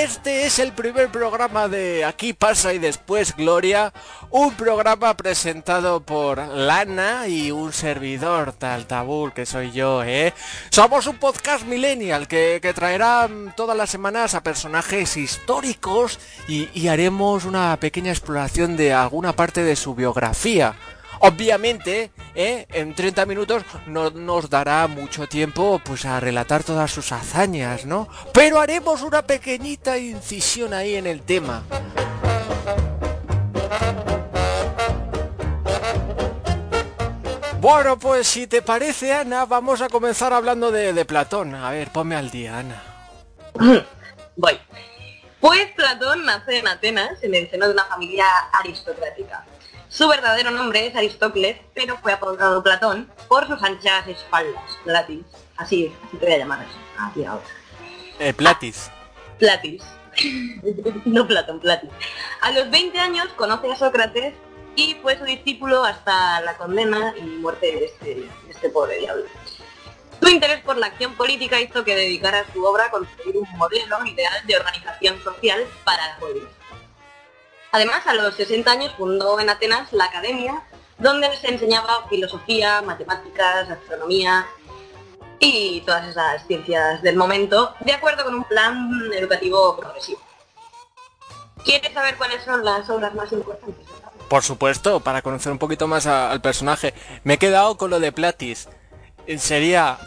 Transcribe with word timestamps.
Este 0.00 0.46
es 0.46 0.58
el 0.58 0.72
primer 0.72 1.10
programa 1.10 1.68
de 1.68 2.06
Aquí 2.06 2.32
pasa 2.32 2.72
y 2.72 2.78
después 2.78 3.36
Gloria, 3.36 3.92
un 4.30 4.54
programa 4.54 5.14
presentado 5.14 6.00
por 6.00 6.38
Lana 6.38 7.28
y 7.28 7.50
un 7.50 7.70
servidor 7.74 8.54
tal 8.54 8.86
tabú 8.86 9.30
que 9.34 9.44
soy 9.44 9.72
yo, 9.72 10.02
¿eh? 10.02 10.32
Somos 10.70 11.06
un 11.06 11.18
podcast 11.18 11.66
millennial 11.66 12.28
que, 12.28 12.72
traerá 12.74 13.28
todas 13.54 13.76
las 13.76 13.90
semanas 13.90 14.34
a 14.34 14.42
personajes 14.42 15.18
históricos 15.18 16.18
y 16.48 16.88
haremos 16.88 17.44
una 17.44 17.76
pequeña 17.76 18.10
exploración 18.10 18.78
de 18.78 18.94
alguna 18.94 19.34
parte 19.34 19.62
de 19.62 19.76
su 19.76 19.94
biografía. 19.94 20.76
Obviamente, 21.22 22.10
¿eh? 22.34 22.66
en 22.70 22.94
30 22.94 23.26
minutos 23.26 23.62
no 23.86 24.10
nos 24.10 24.48
dará 24.48 24.86
mucho 24.86 25.26
tiempo 25.26 25.78
pues 25.84 26.06
a 26.06 26.18
relatar 26.18 26.64
todas 26.64 26.90
sus 26.90 27.12
hazañas, 27.12 27.84
¿no? 27.84 28.08
Pero 28.32 28.58
haremos 28.58 29.02
una 29.02 29.22
pequeñita 29.22 29.98
incisión 29.98 30.72
ahí 30.72 30.94
en 30.94 31.06
el 31.06 31.20
tema. 31.20 31.62
Bueno, 37.60 37.98
pues 37.98 38.26
si 38.26 38.46
te 38.46 38.62
parece, 38.62 39.12
Ana, 39.12 39.44
vamos 39.44 39.82
a 39.82 39.90
comenzar 39.90 40.32
hablando 40.32 40.70
de, 40.70 40.94
de 40.94 41.04
Platón. 41.04 41.54
A 41.54 41.70
ver, 41.70 41.92
ponme 41.92 42.16
al 42.16 42.30
día, 42.30 42.58
Ana. 42.58 42.82
Voy. 44.36 44.58
Pues 45.38 45.70
Platón 45.72 46.24
nace 46.24 46.58
en 46.58 46.68
Atenas, 46.68 47.22
en 47.22 47.34
el 47.34 47.50
seno 47.50 47.66
de 47.66 47.74
una 47.74 47.84
familia 47.84 48.24
aristocrática. 48.52 49.44
Su 49.90 50.06
verdadero 50.06 50.52
nombre 50.52 50.86
es 50.86 50.94
Aristócles, 50.94 51.56
pero 51.74 51.98
fue 51.98 52.12
apodado 52.12 52.62
Platón 52.62 53.10
por 53.26 53.48
sus 53.48 53.60
anchas 53.60 54.06
espaldas, 54.06 54.62
Platis. 54.84 55.24
Así, 55.56 55.92
así 56.06 56.16
te 56.16 56.26
voy 56.26 56.34
a 56.36 56.38
llamar. 56.38 56.64
Aquí 56.96 57.24
ahora. 57.24 57.44
Eh, 58.20 58.32
Platis. 58.32 58.88
Platis. 59.40 59.82
no 61.06 61.26
Platón, 61.26 61.58
Platis. 61.58 61.90
A 62.40 62.52
los 62.52 62.70
20 62.70 63.00
años 63.00 63.26
conoce 63.36 63.72
a 63.72 63.74
Sócrates 63.74 64.32
y 64.76 64.94
fue 65.02 65.18
su 65.18 65.24
discípulo 65.24 65.82
hasta 65.82 66.40
la 66.42 66.56
condena 66.56 67.12
y 67.18 67.22
muerte 67.22 67.66
de 67.66 67.84
este, 67.86 68.14
de 68.14 68.30
este 68.48 68.70
pobre 68.70 68.96
diablo. 68.96 69.24
Su 70.22 70.28
interés 70.28 70.60
por 70.60 70.76
la 70.76 70.86
acción 70.86 71.16
política 71.16 71.60
hizo 71.60 71.82
que 71.82 71.96
dedicara 71.96 72.46
su 72.52 72.64
obra 72.64 72.84
a 72.84 72.90
construir 72.92 73.36
un 73.36 73.50
modelo 73.58 74.06
ideal 74.06 74.46
de 74.46 74.56
organización 74.56 75.20
social 75.24 75.66
para 75.82 76.06
la 76.06 76.16
polis. 76.18 76.59
Además, 77.72 78.06
a 78.06 78.14
los 78.14 78.34
60 78.34 78.70
años 78.70 78.92
fundó 78.96 79.38
en 79.38 79.48
Atenas 79.48 79.92
la 79.92 80.06
Academia, 80.06 80.62
donde 80.98 81.34
se 81.36 81.48
enseñaba 81.48 82.06
filosofía, 82.08 82.82
matemáticas, 82.82 83.70
astronomía 83.70 84.46
y 85.38 85.80
todas 85.82 86.06
esas 86.08 86.46
ciencias 86.46 87.00
del 87.02 87.16
momento, 87.16 87.74
de 87.80 87.92
acuerdo 87.92 88.24
con 88.24 88.34
un 88.34 88.44
plan 88.44 88.90
educativo 89.14 89.76
progresivo. 89.76 90.20
¿Quieres 91.64 91.92
saber 91.92 92.16
cuáles 92.16 92.42
son 92.42 92.64
las 92.64 92.88
obras 92.90 93.14
más 93.14 93.32
importantes? 93.32 93.86
Por 94.28 94.42
supuesto, 94.42 95.00
para 95.00 95.22
conocer 95.22 95.52
un 95.52 95.58
poquito 95.58 95.86
más 95.86 96.06
al 96.06 96.40
personaje. 96.40 96.94
Me 97.24 97.34
he 97.34 97.38
quedado 97.38 97.76
con 97.76 97.90
lo 97.90 98.00
de 98.00 98.12
Platis. 98.12 98.68
Sería 99.38 99.98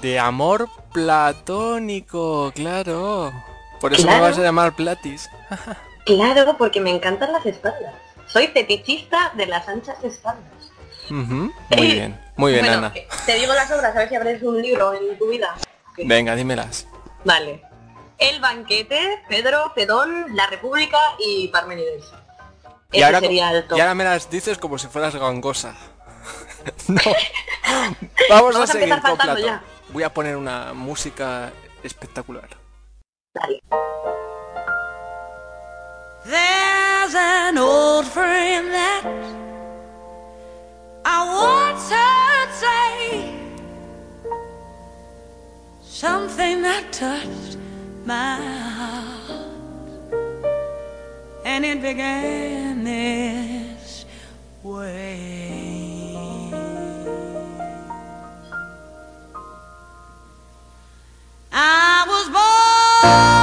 de 0.00 0.18
amor 0.18 0.68
platónico, 0.92 2.52
claro. 2.54 3.32
Por 3.80 3.92
eso 3.92 4.06
me 4.06 4.20
vas 4.20 4.38
a 4.38 4.42
llamar 4.42 4.74
Platis. 4.74 5.28
Claro, 6.16 6.56
porque 6.56 6.80
me 6.80 6.90
encantan 6.90 7.32
las 7.32 7.46
espaldas. 7.46 7.94
Soy 8.26 8.48
fetichista 8.48 9.32
de 9.36 9.46
las 9.46 9.68
anchas 9.68 10.02
espaldas. 10.02 10.44
Muy 11.08 11.52
bien, 11.78 12.20
muy 12.36 12.52
bien, 12.52 12.66
Ana. 12.66 12.92
Eh, 12.94 13.06
te 13.26 13.34
digo 13.34 13.52
las 13.52 13.70
obras, 13.70 13.94
a 13.94 13.98
ver 13.98 14.08
si 14.08 14.14
abres 14.14 14.42
un 14.42 14.60
libro 14.60 14.94
en 14.94 15.18
tu 15.18 15.28
vida. 15.28 15.56
Venga, 15.96 16.34
dímelas. 16.34 16.86
Vale. 17.24 17.62
El 18.18 18.40
banquete, 18.40 19.22
Pedro, 19.28 19.72
Pedón, 19.74 20.36
La 20.36 20.46
República 20.46 20.98
y 21.18 21.48
Parmenides. 21.48 22.12
Y 22.92 23.02
ahora, 23.02 23.20
sería 23.20 23.50
el 23.52 23.64
y 23.70 23.80
ahora 23.80 23.94
me 23.94 24.04
las 24.04 24.28
dices 24.30 24.58
como 24.58 24.78
si 24.78 24.88
fueras 24.88 25.14
gangosa. 25.14 25.74
no. 26.88 27.00
Vamos, 28.28 28.56
a, 28.56 28.66
seguir 28.66 29.00
con 29.00 29.16
Platón. 29.16 29.60
Voy 29.90 30.02
a 30.02 30.12
poner 30.12 30.36
una 30.36 30.72
música 30.72 31.52
espectacular. 31.82 32.48
Dale. 33.32 33.62
There's 36.24 37.14
an 37.14 37.56
old 37.56 38.06
friend 38.06 38.68
that 38.68 39.02
I 41.02 41.24
once 41.72 41.90
heard 41.90 42.50
say 42.52 43.34
something 45.82 46.60
that 46.60 46.92
touched 46.92 47.56
my 48.04 48.36
heart, 48.36 49.48
and 51.46 51.64
it 51.64 51.80
began 51.80 52.84
this 52.84 54.04
way. 54.62 55.40
I 61.50 62.04
was 62.06 62.28
born. 62.28 63.39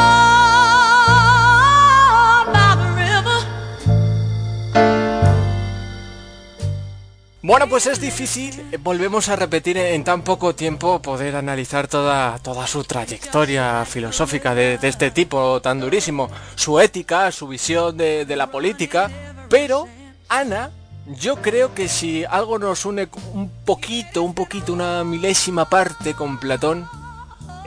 Bueno, 7.47 7.69
pues 7.69 7.85
es 7.85 8.02
difícil, 8.02 8.62
volvemos 8.81 9.30
a 9.30 9.38
repetir 9.38 9.78
en 9.78 10.03
tan 10.03 10.22
poco 10.22 10.53
tiempo 10.53 11.02
poder 11.02 11.38
analizar 11.38 11.88
toda, 11.88 12.38
toda 12.40 12.68
su 12.68 12.84
trayectoria 12.84 13.85
filosófica 13.85 14.53
de, 14.53 14.78
este 14.81 15.12
tipo 15.12 15.62
tan 15.62 15.80
durísimo, 15.80 16.30
su 16.56 16.78
ética, 16.81 17.31
su 17.31 17.47
visión 17.47 17.96
de 17.96 18.36
la 18.36 18.52
política, 18.52 19.09
pero 19.50 19.88
Ana, 20.28 20.72
yo 21.06 21.41
creo 21.41 21.74
que 21.74 21.88
si 21.88 22.25
algo 22.25 22.59
nos 22.59 22.86
une 22.86 23.07
un 23.31 23.50
poquito, 23.63 24.24
un 24.24 24.34
poquito, 24.34 24.74
una 24.74 25.06
milésima 25.06 25.69
parte 25.69 26.16
con 26.16 26.40
Platón, 26.40 26.86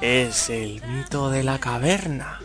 es 0.03 0.51
el 0.51 0.83
mito 0.89 1.31
de 1.31 1.43
la 1.43 1.59
caverna. 1.59 2.40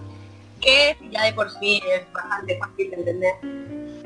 que 0.62 0.96
ya 1.12 1.26
de 1.26 1.34
por 1.34 1.52
sí 1.52 1.82
es 1.86 2.10
bastante 2.14 2.58
fácil 2.58 2.92
de 2.92 2.96
entender. 2.96 3.34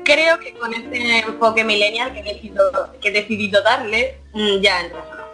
Creo 0.02 0.40
que 0.40 0.52
con 0.54 0.74
este 0.74 1.20
enfoque 1.20 1.62
millennial 1.62 2.12
que 2.12 2.18
he 2.18 2.24
decidido, 2.24 2.92
que 3.00 3.10
he 3.10 3.12
decidido 3.12 3.62
darle, 3.62 4.18
ya 4.60 4.80
entra. 4.80 5.28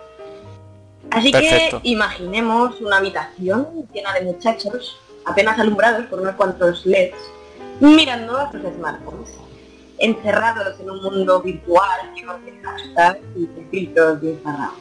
Así 1.10 1.32
que 1.32 1.80
imaginemos 1.84 2.82
una 2.82 2.98
habitación 2.98 3.88
llena 3.94 4.12
de 4.12 4.26
muchachos, 4.26 4.98
apenas 5.24 5.58
alumbrados 5.58 6.04
por 6.08 6.20
unos 6.20 6.34
cuantos 6.34 6.84
LEDs, 6.84 7.16
mirando 7.80 8.36
a 8.36 8.52
sus 8.52 8.60
smartphones 8.60 9.38
encerrados 10.02 10.78
en 10.80 10.90
un 10.90 11.00
mundo 11.00 11.40
virtual 11.40 12.12
lleno 12.14 12.36
de 12.38 12.52
hashtags 12.60 13.20
y 13.36 13.48
filtros 13.70 14.20
de 14.20 14.30
Instagram. 14.32 14.72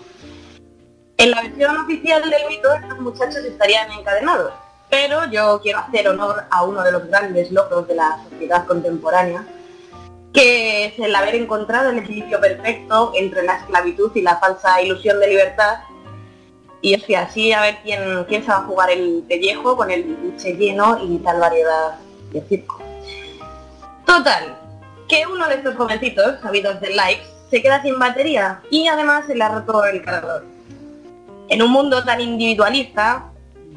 En 1.18 1.30
la 1.30 1.44
versión 1.44 1.78
oficial 1.78 2.28
del 2.28 2.48
mito, 2.50 2.74
estos 2.74 3.00
muchachos 3.00 3.46
estarían 3.46 3.92
encadenados, 3.92 4.52
pero 4.90 5.30
yo 5.30 5.60
quiero 5.62 5.78
hacer 5.78 6.08
honor 6.08 6.46
a 6.50 6.64
uno 6.64 6.82
de 6.84 6.92
los 6.92 7.08
grandes 7.08 7.52
logros 7.52 7.88
de 7.88 7.94
la 7.94 8.20
sociedad 8.30 8.66
contemporánea, 8.66 9.46
que 10.34 10.86
es 10.86 10.98
el 10.98 11.14
haber 11.14 11.36
encontrado 11.36 11.92
el 11.92 12.00
equilibrio 12.00 12.42
perfecto 12.42 13.12
entre 13.16 13.44
la 13.44 13.58
esclavitud 13.58 14.12
y 14.16 14.22
la 14.24 14.38
falsa 14.38 14.82
ilusión 14.82 15.20
de 15.20 15.28
libertad. 15.28 15.82
Y 16.82 16.96
es 16.96 17.04
que 17.04 17.16
así 17.16 17.54
a 17.54 17.62
ver 17.62 17.78
quién, 17.84 18.24
quién 18.24 18.44
se 18.44 18.50
va 18.50 18.58
a 18.58 18.64
jugar 18.64 18.90
el 18.90 19.24
pellejo 19.28 19.78
con 19.78 19.92
el 19.92 20.04
buche 20.04 20.54
lleno 20.54 20.98
y 21.04 21.20
tal 21.20 21.40
variedad 21.40 22.00
de 22.32 22.42
circo. 22.42 22.82
Total, 24.08 24.61
que 25.12 25.28
uno 25.28 25.46
de 25.50 25.56
estos 25.56 25.76
jovencitos, 25.76 26.40
sabidos 26.42 26.80
de 26.80 26.96
likes, 26.96 27.26
se 27.50 27.62
queda 27.62 27.82
sin 27.82 28.00
batería 28.00 28.62
y 28.70 28.88
además 28.88 29.26
se 29.28 29.36
le 29.36 29.44
ha 29.44 29.50
roto 29.50 29.84
el 29.84 30.02
cargador. 30.02 30.46
En 31.50 31.62
un 31.62 31.70
mundo 31.70 32.02
tan 32.06 32.22
individualista, 32.22 33.26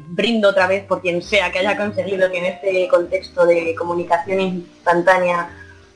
brindo 0.07 0.49
otra 0.49 0.65
vez 0.65 0.85
por 0.85 1.01
quien 1.01 1.21
sea 1.21 1.51
que 1.51 1.59
haya 1.59 1.75
conseguido 1.75 2.31
que 2.31 2.37
en 2.37 2.45
este 2.45 2.87
contexto 2.87 3.45
de 3.45 3.75
comunicación 3.75 4.39
instantánea 4.39 5.49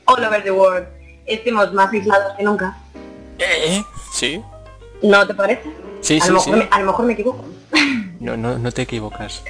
all 0.04 0.22
over 0.22 0.42
the 0.42 0.50
world 0.50 0.86
estemos 1.24 1.72
más 1.72 1.90
aislados 1.90 2.34
que 2.36 2.42
nunca. 2.42 2.76
Eh, 3.38 3.82
sí. 4.12 4.42
¿No 5.02 5.26
te 5.26 5.32
parece? 5.32 5.72
Sí, 6.02 6.18
a 6.18 6.24
sí, 6.26 6.32
lo 6.32 6.40
sí. 6.40 6.50
Me, 6.50 6.68
a 6.70 6.80
lo 6.80 6.86
mejor 6.86 7.06
me 7.06 7.14
equivoco. 7.14 7.46
No, 8.20 8.36
no, 8.36 8.58
no 8.58 8.70
te 8.70 8.82
equivocas. 8.82 9.42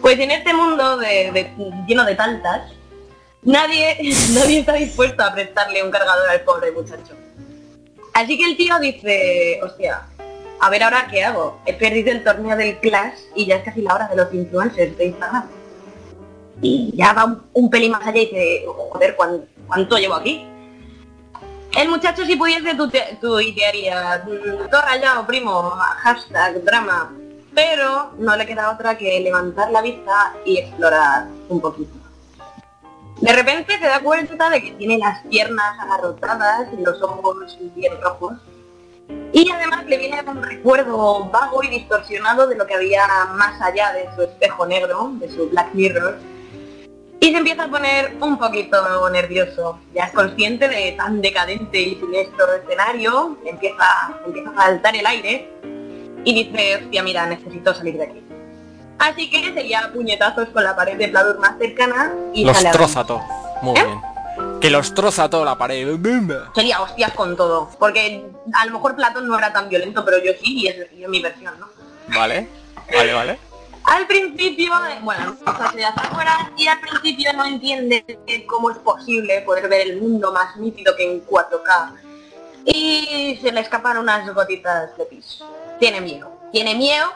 Pues 0.00 0.18
en 0.18 0.32
este 0.32 0.52
mundo 0.52 0.96
de, 0.96 1.52
lleno 1.86 2.04
de 2.04 2.16
tantas, 2.16 2.72
Nadie, 3.44 3.96
nadie 4.34 4.60
está 4.60 4.74
dispuesto 4.74 5.22
a 5.22 5.32
prestarle 5.32 5.82
un 5.82 5.90
cargador 5.90 6.28
al 6.28 6.40
pobre 6.40 6.72
muchacho. 6.72 7.14
Así 8.14 8.38
que 8.38 8.44
el 8.44 8.56
tío 8.56 8.78
dice, 8.78 9.60
hostia, 9.62 10.06
a 10.60 10.70
ver 10.70 10.82
ahora 10.82 11.08
qué 11.10 11.24
hago. 11.24 11.60
He 11.66 11.74
perdido 11.74 12.12
el 12.12 12.24
torneo 12.24 12.56
del 12.56 12.78
Clash 12.78 13.18
y 13.34 13.46
ya 13.46 13.56
es 13.56 13.64
casi 13.64 13.82
la 13.82 13.94
hora 13.94 14.08
de 14.08 14.16
los 14.16 14.32
influencers 14.32 14.96
de 14.96 15.06
Instagram. 15.06 15.46
Y 16.62 16.92
ya 16.96 17.12
va 17.12 17.36
un, 17.52 17.68
pelín 17.68 17.92
más 17.92 18.06
allá 18.06 18.20
y 18.20 18.26
dice, 18.26 18.64
joder, 18.66 19.16
¿cuánto, 19.66 19.98
llevo 19.98 20.14
aquí? 20.14 20.46
El 21.76 21.88
muchacho 21.88 22.24
si 22.24 22.36
pudiese 22.36 22.74
tu 22.76 22.88
tuitearía, 23.20 24.24
todo 24.70 24.80
rayado, 24.80 25.26
primo, 25.26 25.70
hashtag, 25.70 26.62
drama. 26.62 27.12
Pero 27.52 28.12
no 28.18 28.36
le 28.36 28.46
queda 28.46 28.70
otra 28.70 28.96
que 28.96 29.20
levantar 29.20 29.70
la 29.70 29.82
vista 29.82 30.34
y 30.44 30.58
explorar 30.58 31.26
un 31.48 31.60
poquito. 31.60 32.03
De 33.20 33.32
repente 33.32 33.78
se 33.78 33.84
da 33.84 34.00
cuenta 34.00 34.50
de 34.50 34.62
que 34.62 34.72
tiene 34.72 34.98
las 34.98 35.24
piernas 35.26 35.78
agarrotadas 35.78 36.68
y 36.72 36.82
los 36.82 37.00
ojos 37.02 37.58
bien 37.74 37.92
rojos. 38.00 38.34
Y 39.32 39.50
además 39.50 39.84
le 39.86 39.98
viene 39.98 40.22
un 40.26 40.42
recuerdo 40.42 41.28
vago 41.30 41.62
y 41.62 41.68
distorsionado 41.68 42.46
de 42.46 42.56
lo 42.56 42.66
que 42.66 42.74
había 42.74 43.06
más 43.36 43.60
allá 43.60 43.92
de 43.92 44.08
su 44.14 44.22
espejo 44.22 44.66
negro, 44.66 45.12
de 45.14 45.28
su 45.30 45.48
Black 45.50 45.74
Mirror, 45.74 46.18
y 47.20 47.30
se 47.30 47.38
empieza 47.38 47.64
a 47.64 47.68
poner 47.68 48.16
un 48.20 48.38
poquito 48.38 49.08
nervioso. 49.10 49.78
Ya 49.94 50.04
es 50.04 50.12
consciente 50.12 50.68
de 50.68 50.92
tan 50.92 51.20
decadente 51.20 51.80
y 51.80 51.94
siniestro 51.96 52.52
escenario, 52.54 53.38
empieza, 53.44 54.20
empieza 54.26 54.50
a 54.50 54.66
saltar 54.66 54.96
el 54.96 55.06
aire 55.06 55.50
y 56.24 56.44
dice, 56.44 56.76
hostia, 56.76 57.02
mira, 57.02 57.26
necesito 57.26 57.74
salir 57.74 57.96
de 57.96 58.04
aquí. 58.04 58.33
Así 58.98 59.28
que 59.28 59.52
sería 59.52 59.90
puñetazos 59.92 60.48
con 60.48 60.64
la 60.64 60.76
pared 60.76 60.96
de 60.96 61.08
Pladur 61.08 61.38
más 61.38 61.58
cercana 61.58 62.12
y 62.32 62.44
los 62.44 62.62
troza 62.70 63.04
todo. 63.04 63.22
Muy 63.62 63.78
¿Eh? 63.78 63.84
bien. 63.84 64.60
Que 64.60 64.70
los 64.70 64.94
troza 64.94 65.28
todo 65.28 65.44
la 65.44 65.56
pared. 65.56 65.86
Sería 66.54 66.80
hostias 66.80 67.12
con 67.12 67.36
todo. 67.36 67.70
Porque 67.78 68.24
a 68.52 68.66
lo 68.66 68.72
mejor 68.72 68.96
Platón 68.96 69.28
no 69.28 69.38
era 69.38 69.52
tan 69.52 69.68
violento, 69.68 70.04
pero 70.04 70.18
yo 70.18 70.32
sí, 70.40 70.62
y 70.62 70.68
es, 70.68 70.92
y 70.92 71.04
es 71.04 71.08
mi 71.08 71.20
versión, 71.20 71.58
¿no? 71.60 71.68
Vale, 72.08 72.48
vale, 72.92 73.12
vale. 73.12 73.38
Al 73.84 74.06
principio, 74.06 74.72
bueno, 75.02 75.36
se 75.44 75.50
hacia 75.50 75.88
afuera 75.88 76.50
y 76.56 76.66
al 76.66 76.80
principio 76.80 77.32
no 77.34 77.44
entiende 77.44 78.04
cómo 78.46 78.70
es 78.70 78.78
posible 78.78 79.42
poder 79.42 79.68
ver 79.68 79.88
el 79.88 80.00
mundo 80.00 80.32
más 80.32 80.56
nítido 80.56 80.96
que 80.96 81.12
en 81.12 81.26
4K. 81.26 81.92
Y 82.64 83.38
se 83.42 83.52
le 83.52 83.60
escapan 83.60 83.98
unas 83.98 84.32
gotitas 84.34 84.96
de 84.96 85.04
pis. 85.04 85.42
Tiene 85.78 86.00
miedo. 86.00 86.30
Tiene 86.50 86.74
miedo 86.74 87.12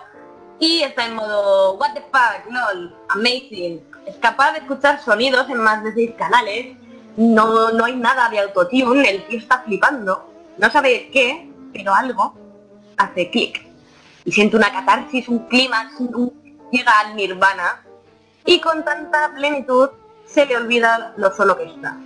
y 0.59 0.83
está 0.83 1.07
en 1.07 1.15
modo 1.15 1.75
what 1.75 1.95
the 1.95 2.01
fuck, 2.01 2.51
lol, 2.51 2.95
amazing. 3.09 3.83
Es 4.07 4.17
capaz 4.17 4.53
de 4.53 4.59
escuchar 4.59 5.03
sonidos 5.03 5.49
en 5.49 5.59
más 5.59 5.83
de 5.85 5.93
6 5.93 6.13
canales. 6.17 6.77
No, 7.17 7.73
no 7.73 7.85
hay 7.85 7.97
nada 7.97 8.29
de 8.29 8.39
autotune, 8.41 9.09
el 9.09 9.27
tío 9.27 9.39
está 9.39 9.63
flipando. 9.63 10.33
No 10.57 10.71
sabe 10.71 11.11
qué, 11.13 11.51
pero 11.73 11.95
algo 11.95 12.35
hace 12.97 13.31
clic. 13.31 13.67
Y 14.25 14.33
siente 14.33 14.57
una 14.57 14.73
catarsis, 14.73 15.29
un 15.29 15.41
clima, 15.49 15.91
llega 16.71 17.01
al 17.01 17.17
nirvana 17.17 17.83
y 18.45 18.61
con 18.61 18.85
tanta 18.85 19.33
plenitud 19.35 19.91
se 20.27 20.47
le 20.47 20.57
olvida 20.57 21.15
lo 21.17 21.35
solo 21.35 21.57
que 21.57 21.65
está. 21.65 21.97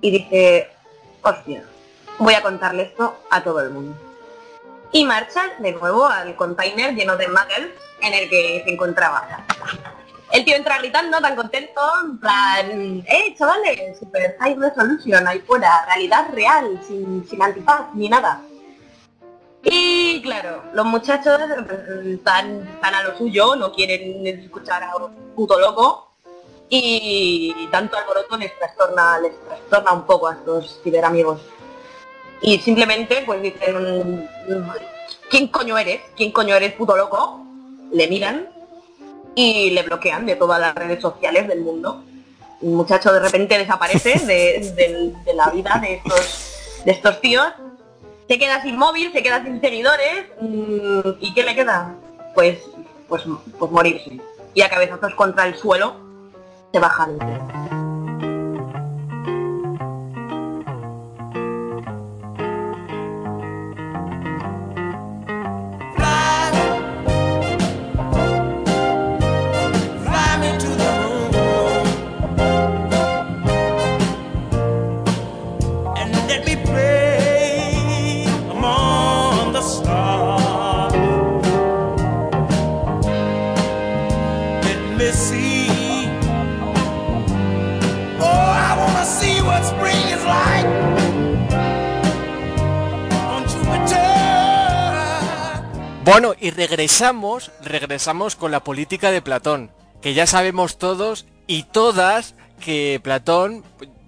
Y 0.00 0.10
dice, 0.10 0.68
hostia, 1.22 1.64
voy 2.18 2.34
a 2.34 2.42
contarle 2.42 2.84
esto 2.84 3.16
a 3.30 3.42
todo 3.42 3.60
el 3.60 3.70
mundo. 3.70 3.96
Y 4.92 5.04
marcha 5.06 5.54
de 5.58 5.72
nuevo 5.72 6.06
al 6.06 6.36
container 6.36 6.94
lleno 6.94 7.16
de 7.16 7.26
muggles 7.28 7.72
en 8.00 8.12
el 8.12 8.28
que 8.28 8.62
se 8.64 8.70
encontraba. 8.70 9.26
El 10.30 10.44
tío 10.44 10.56
entra 10.56 10.78
gritando, 10.78 11.18
tan 11.20 11.36
contento, 11.36 11.80
en 12.04 12.18
plan, 12.18 13.04
¡eh, 13.06 13.34
chavales! 13.36 13.98
Super 13.98 14.36
High 14.38 14.56
Resolution, 14.56 15.26
ahí 15.26 15.40
fuera, 15.40 15.84
realidad 15.86 16.28
real, 16.32 16.80
sin, 16.86 17.26
sin 17.28 17.42
antifaz 17.42 17.94
ni 17.94 18.08
nada. 18.08 18.40
Y 19.62 20.20
claro, 20.22 20.62
los 20.72 20.86
muchachos 20.86 21.38
están, 22.04 22.68
a 22.82 23.02
lo 23.02 23.16
suyo, 23.16 23.56
no 23.56 23.72
quieren 23.72 24.26
escuchar 24.26 24.82
a 24.82 24.96
un 24.96 25.14
puto 25.34 25.58
loco 25.58 26.08
y 26.68 27.68
tanto 27.70 27.98
alboroto 27.98 28.36
les 28.38 28.58
trastorna, 28.58 29.18
les 29.20 29.38
trastorna 29.44 29.92
un 29.92 30.06
poco 30.06 30.28
a 30.28 30.32
estos 30.32 30.80
ciberamigos. 30.82 31.40
Y 32.42 32.58
simplemente 32.58 33.22
pues 33.24 33.40
dicen, 33.40 34.28
¿quién 35.30 35.48
coño 35.48 35.78
eres? 35.78 36.00
¿Quién 36.16 36.32
coño 36.32 36.54
eres 36.54 36.72
puto 36.72 36.96
loco? 36.96 37.44
Le 37.92 38.08
miran 38.08 38.48
y 39.34 39.70
le 39.70 39.82
bloquean 39.82 40.26
de 40.26 40.36
todas 40.36 40.60
las 40.60 40.74
redes 40.74 41.00
sociales 41.00 41.46
del 41.48 41.60
mundo. 41.60 42.02
Un 42.60 42.74
muchacho 42.74 43.12
de 43.12 43.20
repente 43.20 43.58
desaparece 43.58 44.18
de, 44.26 45.14
de 45.24 45.34
la 45.34 45.50
vida 45.50 45.78
de 45.80 45.94
estos, 45.94 46.82
de 46.84 46.92
estos 46.92 47.20
tíos 47.20 47.52
se 48.32 48.38
queda 48.38 48.62
sin 48.62 48.78
móvil, 48.78 49.12
se 49.12 49.22
queda 49.22 49.42
sin 49.44 49.60
seguidores 49.60 50.24
mm, 50.40 51.00
y 51.20 51.34
¿qué 51.34 51.42
le 51.42 51.54
queda? 51.54 51.94
Pues, 52.34 52.60
pues, 53.06 53.24
pues 53.58 53.70
morirse. 53.70 54.20
Y 54.54 54.62
a 54.62 54.70
cabezazos 54.70 55.14
contra 55.14 55.46
el 55.46 55.54
suelo 55.54 55.96
se 56.72 56.78
baja 56.78 57.08
el 57.10 57.18
Bueno, 96.04 96.34
y 96.40 96.50
regresamos, 96.50 97.52
regresamos 97.62 98.34
con 98.34 98.50
la 98.50 98.64
política 98.64 99.12
de 99.12 99.22
Platón, 99.22 99.70
que 100.00 100.14
ya 100.14 100.26
sabemos 100.26 100.76
todos 100.76 101.26
y 101.46 101.62
todas 101.62 102.34
que 102.60 103.00
Platón 103.00 103.62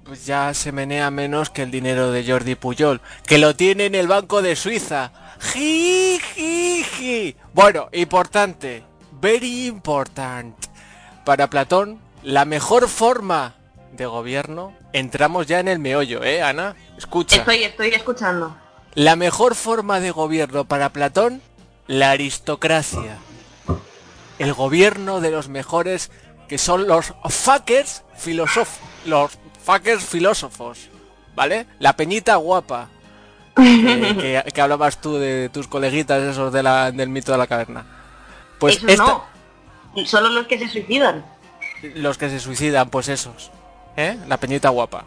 pues 0.05 0.27
ya 0.27 0.53
se 0.55 0.73
menea 0.73 1.13
menos 1.13 1.51
que 1.51 1.63
el 1.63 1.71
dinero 1.71 2.11
de 2.11 2.27
Jordi 2.27 2.57
Puyol, 2.57 3.01
que 3.27 3.39
lo 3.39 3.55
tiene 3.55 3.87
en 3.87 3.95
el 3.95 4.09
Banco 4.09 4.43
de 4.43 4.57
Suiza. 4.57 5.13
Ji, 5.53 6.21
Bueno, 7.53 7.89
importante, 7.93 8.83
very 9.21 9.67
important. 9.67 10.57
Para 11.25 11.49
Platón, 11.49 12.01
la 12.25 12.45
mejor 12.45 12.89
forma 12.89 13.55
de 13.93 14.07
gobierno, 14.07 14.75
entramos 14.93 15.47
ya 15.47 15.61
en 15.61 15.69
el 15.69 15.79
meollo, 15.79 16.25
¿eh, 16.25 16.43
Ana? 16.43 16.75
Escucha. 16.99 17.37
Estoy, 17.37 17.63
estoy 17.63 17.91
escuchando. 17.91 18.57
La 18.95 19.15
mejor 19.15 19.55
forma 19.55 20.01
de 20.01 20.11
gobierno 20.11 20.65
para 20.65 20.89
Platón 20.89 21.41
la 21.87 22.11
aristocracia, 22.11 23.19
el 24.39 24.53
gobierno 24.53 25.21
de 25.21 25.31
los 25.31 25.49
mejores 25.49 26.11
que 26.49 26.59
son 26.59 26.87
los 26.87 27.15
fuckers 27.29 28.03
filósofos, 28.17 28.79
los 29.07 29.39
fuckers 29.65 30.05
filósofos, 30.05 30.89
¿vale? 31.35 31.67
La 31.79 31.95
peñita 31.97 32.37
guapa, 32.37 32.89
eh, 33.63 34.43
que, 34.55 34.61
hablabas 34.61 35.01
tú 35.01 35.17
de 35.17 35.49
tus 35.51 35.69
coleguitas 35.69 36.23
esos 36.23 36.53
de 36.53 36.63
la, 36.63 36.91
del 36.91 37.09
mito 37.09 37.33
de 37.33 37.39
la 37.39 37.47
caverna. 37.47 37.87
Pues 38.59 38.83
no, 38.83 39.25
solo 40.05 40.29
los 40.31 40.47
que 40.47 40.59
se 40.59 40.69
suicidan. 40.69 41.25
Los 41.95 42.19
que 42.19 42.31
se 42.31 42.41
suicidan, 42.41 42.89
pues 42.89 43.09
esos, 43.09 43.51
¿eh? 43.97 44.19
La 44.27 44.39
peñita 44.39 44.71
guapa. 44.71 45.05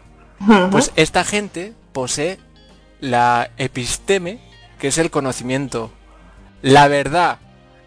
Pues 0.70 0.92
esta 0.94 1.24
gente 1.24 1.74
posee 1.92 2.38
la 3.00 3.50
episteme, 3.56 4.38
que 4.78 4.88
es 4.88 4.98
el 4.98 5.10
conocimiento, 5.10 5.90
la 6.62 6.88
verdad, 6.88 7.38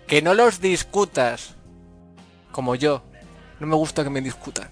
que 0.08 0.22
no 0.22 0.34
los 0.34 0.62
discutas 0.62 1.56
como 2.51 2.75
yo. 2.75 3.04
No 3.60 3.68
me 3.68 3.75
gusta 3.75 4.04
que 4.04 4.10
me 4.10 4.22
discutan. 4.22 4.70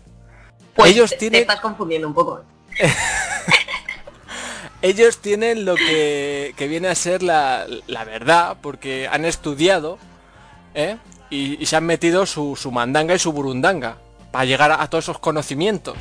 Pues 0.76 0.92
ellos 0.92 1.16
tienen... 1.18 1.40
te 1.40 1.42
estás 1.42 1.60
confundiendo 1.60 2.08
un 2.08 2.14
poco. 2.14 2.42
ellos 4.82 5.20
tienen 5.20 5.66
lo 5.66 5.76
que, 5.76 6.54
viene 6.58 6.88
a 6.88 6.96
ser 6.96 7.24
la, 7.24 7.66
verdad, 8.06 8.58
porque 8.62 9.08
han 9.08 9.26
estudiado 9.26 9.98
¿eh? 10.74 10.98
y, 11.30 11.66
se 11.66 11.76
han 11.76 11.86
metido 11.86 12.26
su, 12.26 12.56
mandanga 12.72 13.16
y 13.16 13.20
su 13.20 13.32
burundanga 13.32 13.98
para 14.32 14.46
llegar 14.46 14.72
a, 14.72 14.82
a 14.82 14.90
todos 14.90 15.06
esos 15.06 15.20
conocimientos. 15.20 15.98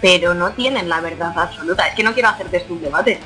Pero 0.00 0.34
no 0.34 0.52
tienen 0.52 0.88
la 0.88 1.00
verdad 1.00 1.36
absoluta. 1.36 1.88
Es 1.88 1.94
que 1.94 2.02
no 2.02 2.12
quiero 2.12 2.28
hacerte 2.28 2.58
este 2.58 2.72
un 2.72 2.82
debate. 2.82 3.18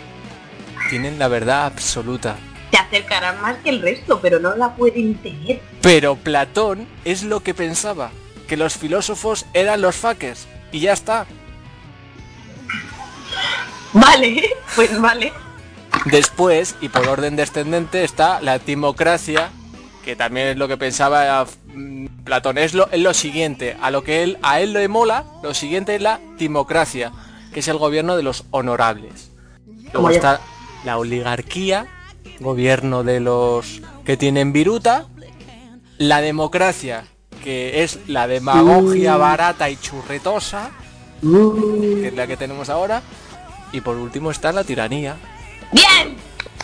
Tienen 0.89 1.19
la 1.19 1.29
verdad 1.29 1.67
absoluta 1.67 2.37
se 2.71 2.77
acercarán 2.77 3.41
más 3.41 3.57
que 3.59 3.71
el 3.71 3.83
resto, 3.83 4.21
pero 4.21 4.39
no 4.39 4.55
la 4.57 4.75
pueden 4.75 5.15
tener. 5.17 5.61
Pero 5.81 6.17
Platón 6.17 6.87
es 7.05 7.23
lo 7.23 7.41
que 7.41 7.55
pensaba, 7.55 8.11
que 8.47 8.57
los 8.57 8.75
filósofos 8.75 9.47
eran 9.55 9.81
los 9.81 9.97
faques. 9.97 10.47
y 10.73 10.81
ya 10.81 10.93
está. 10.93 11.27
Vale, 13.93 14.51
pues 14.77 15.01
vale. 15.01 15.33
Después, 16.05 16.77
y 16.81 16.89
por 16.89 17.09
orden 17.09 17.37
descendente, 17.37 18.05
está 18.05 18.41
la 18.41 18.59
timocracia, 18.59 19.51
que 20.05 20.17
también 20.17 20.49
es 20.49 20.57
lo 20.57 20.69
que 20.69 20.77
pensaba 20.77 21.47
mm, 21.75 22.07
Platón. 22.25 22.59
Es 22.59 22.75
lo, 22.75 22.89
es 22.91 23.01
lo 23.01 23.15
siguiente, 23.15 23.77
a 23.81 23.91
lo 23.91 24.05
que 24.05 24.23
él, 24.23 24.39
a 24.43 24.61
él 24.61 24.73
le 24.73 24.89
mola, 24.89 25.25
lo 25.43 25.55
siguiente 25.55 25.95
es 25.95 26.03
la 26.03 26.21
timocracia, 26.37 27.13
que 27.53 27.61
es 27.61 27.69
el 27.69 27.79
gobierno 27.79 28.17
de 28.17 28.23
los 28.23 28.45
honorables. 28.51 29.31
Luego 29.93 30.11
está 30.11 30.41
la 30.85 30.99
oligarquía, 30.99 31.87
gobierno 32.41 33.05
de 33.05 33.21
los 33.21 33.81
que 34.05 34.17
tienen 34.17 34.53
viruta. 34.53 35.07
La 35.99 36.21
democracia, 36.21 37.05
que 37.43 37.83
es 37.83 37.99
la 38.07 38.27
demagogia 38.29 39.17
barata 39.17 39.69
y 39.69 39.77
churretosa, 39.77 40.71
que 41.21 42.09
es 42.09 42.15
la 42.15 42.27
que 42.27 42.37
tenemos 42.37 42.69
ahora. 42.69 43.03
Y 43.73 43.81
por 43.81 43.97
último 43.97 44.31
está 44.31 44.53
la 44.53 44.65
tiranía, 44.65 45.17
¡Bien! 45.73 46.17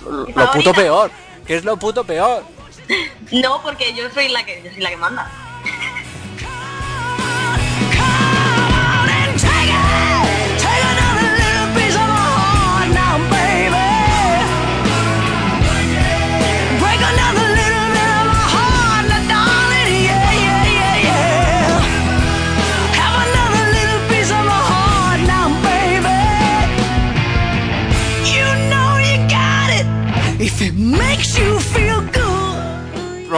lo 0.08 0.26
Mi 0.26 0.46
puto 0.54 0.72
peor, 0.72 1.10
que 1.46 1.56
es 1.56 1.64
lo 1.64 1.76
puto 1.76 2.04
peor. 2.04 2.44
No, 3.32 3.62
porque 3.62 3.94
yo 3.94 4.10
soy 4.10 4.28
la 4.28 4.44
que 4.44 4.62
yo 4.62 4.70
soy 4.70 4.82
la 4.82 4.90
que 4.90 4.96
manda. 4.96 5.43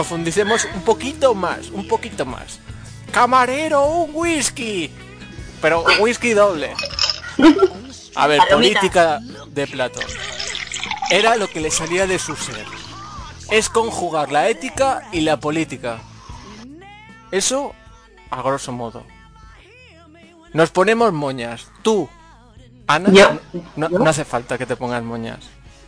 Profundicemos 0.01 0.67
un 0.75 0.81
poquito 0.83 1.33
más, 1.33 1.71
un 1.71 1.87
poquito 1.87 2.23
más. 2.23 2.59
Camarero, 3.11 3.83
un 3.83 4.11
whisky. 4.13 4.91
Pero 5.59 5.83
whisky 5.99 6.33
doble. 6.33 6.75
A 8.13 8.27
ver, 8.27 8.39
política 8.47 9.19
de 9.47 9.65
Platón. 9.65 10.03
Era 11.09 11.35
lo 11.35 11.47
que 11.47 11.61
le 11.61 11.71
salía 11.71 12.05
de 12.05 12.19
su 12.19 12.35
ser. 12.35 12.63
Es 13.49 13.69
conjugar 13.69 14.31
la 14.31 14.47
ética 14.49 15.07
y 15.11 15.21
la 15.21 15.39
política. 15.39 15.97
Eso, 17.31 17.73
a 18.29 18.43
grosso 18.43 18.71
modo. 18.71 19.03
Nos 20.53 20.69
ponemos 20.69 21.11
moñas. 21.11 21.69
Tú, 21.81 22.07
Ana, 22.85 23.09
Yo- 23.11 23.39
no, 23.75 24.07
hace 24.07 24.25
falta 24.25 24.59
que 24.59 24.67
te 24.67 24.75
pongas 24.75 25.01
moñas. 25.01 25.39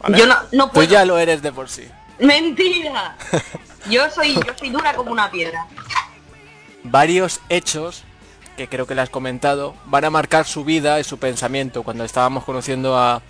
¿vale? 0.01 0.17
Yo 0.17 0.25
no, 0.25 0.35
no 0.53 0.65
Tú 0.69 0.73
puedo. 0.73 0.89
ya 0.89 1.05
lo 1.05 1.19
eres 1.19 1.43
de 1.43 1.51
por 1.51 1.69
sí. 1.69 1.87
Mentira. 2.17 3.15
Yo 3.89 4.09
soy 4.09 4.33
yo 4.35 4.41
soy 4.57 4.69
dura 4.69 4.93
como 4.93 5.11
una 5.11 5.29
piedra. 5.31 5.65
varios 6.83 7.41
hechos 7.49 8.03
que 8.57 8.67
creo 8.67 8.85
que 8.87 8.95
le 8.95 9.01
has 9.01 9.09
comentado 9.09 9.75
van 9.85 10.05
a 10.05 10.09
marcar 10.09 10.45
su 10.45 10.63
vida 10.65 10.99
y 10.99 11.03
su 11.03 11.17
pensamiento 11.17 11.83
cuando 11.83 12.03
estábamos 12.03 12.43
conociendo 12.43 12.97
a, 12.97 13.21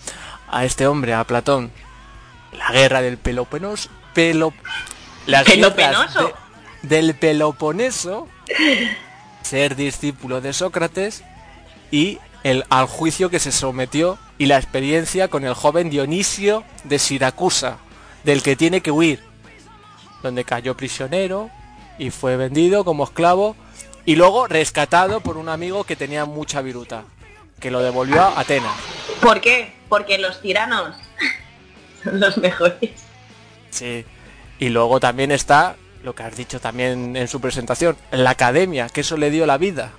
a 0.49 0.65
este 0.65 0.87
hombre, 0.87 1.13
a 1.13 1.23
Platón. 1.23 1.71
La 2.51 2.71
guerra 2.71 3.01
del 3.01 3.17
Peloponeso, 3.19 3.89
Pelo, 4.15 4.53
las 5.27 5.45
guerras 5.45 5.71
¿Pelopenoso? 5.73 6.33
de- 6.81 6.95
del 6.95 7.13
Peloponeso, 7.15 8.27
ser 9.43 9.75
discípulo 9.75 10.41
de 10.41 10.53
Sócrates 10.53 11.23
y 11.91 12.17
el 12.43 12.65
al 12.69 12.87
juicio 12.87 13.29
que 13.29 13.39
se 13.39 13.51
sometió 13.51 14.17
y 14.39 14.47
la 14.47 14.57
experiencia 14.57 15.27
con 15.27 15.43
el 15.45 15.53
joven 15.53 15.89
Dionisio 15.91 16.63
de 16.85 16.97
Siracusa, 16.97 17.77
del 18.23 18.41
que 18.41 18.55
tiene 18.55 18.81
que 18.81 18.89
huir, 18.91 19.21
donde 20.23 20.43
cayó 20.43 20.75
prisionero 20.75 21.49
y 21.97 22.09
fue 22.11 22.37
vendido 22.37 22.83
como 22.85 23.03
esclavo 23.03 23.55
y 24.05 24.15
luego 24.15 24.47
rescatado 24.47 25.19
por 25.21 25.37
un 25.37 25.49
amigo 25.49 25.83
que 25.83 25.95
tenía 25.95 26.25
mucha 26.25 26.61
viruta, 26.61 27.03
que 27.59 27.71
lo 27.71 27.81
devolvió 27.81 28.21
a 28.21 28.39
Atenas. 28.39 28.75
¿Por 29.21 29.41
qué? 29.41 29.73
Porque 29.89 30.17
los 30.17 30.41
tiranos 30.41 30.95
son 32.03 32.19
los 32.19 32.37
mejores. 32.37 32.91
Sí. 33.69 34.05
Y 34.59 34.69
luego 34.69 34.99
también 34.99 35.31
está 35.31 35.75
lo 36.03 36.15
que 36.15 36.23
has 36.23 36.35
dicho 36.35 36.59
también 36.61 37.15
en 37.17 37.27
su 37.27 37.41
presentación, 37.41 37.97
la 38.11 38.29
academia, 38.31 38.87
que 38.87 39.01
eso 39.01 39.17
le 39.17 39.29
dio 39.31 39.45
la 39.45 39.57
vida, 39.57 39.91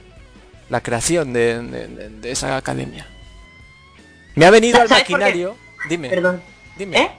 la 0.71 0.81
creación 0.83 1.33
de, 1.35 1.63
de- 1.63 1.89
de- 1.89 2.09
de 2.09 2.31
esa 2.31 2.57
academia. 2.57 3.07
Me 4.35 4.47
ha 4.47 4.51
venido 4.51 4.81
al 4.81 4.89
maquinario. 4.89 5.57
Dime, 5.89 6.09
Perdón. 6.09 6.43
dime, 6.79 6.99
¿Eh? 7.03 7.11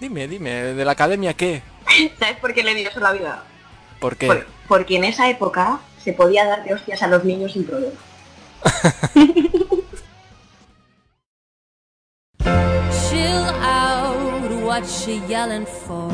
dime, 0.00 0.28
dime, 0.28 0.50
de 0.50 0.84
la 0.84 0.92
academia 0.92 1.34
qué, 1.34 1.62
¿Sabes 2.18 2.36
por 2.38 2.52
qué 2.54 2.62
le 2.62 2.74
dio 2.74 2.88
eso 2.90 3.00
la 3.00 3.12
vida? 3.12 3.44
¿por 4.00 4.16
qué? 4.16 4.26
Por- 4.26 4.46
porque 4.68 4.96
en 4.96 5.04
esa 5.04 5.28
época 5.30 5.80
se 6.02 6.12
podía 6.12 6.44
dar 6.46 6.64
de 6.64 6.74
hostias 6.74 7.02
a 7.02 7.06
los 7.06 7.24
niños 7.24 7.52
sin 7.52 7.64
problema. 7.64 7.94
Chill 13.08 13.44
out, 13.62 14.50
what 14.64 14.82
you 15.06 15.22
yelling 15.28 15.66
for? 15.66 16.10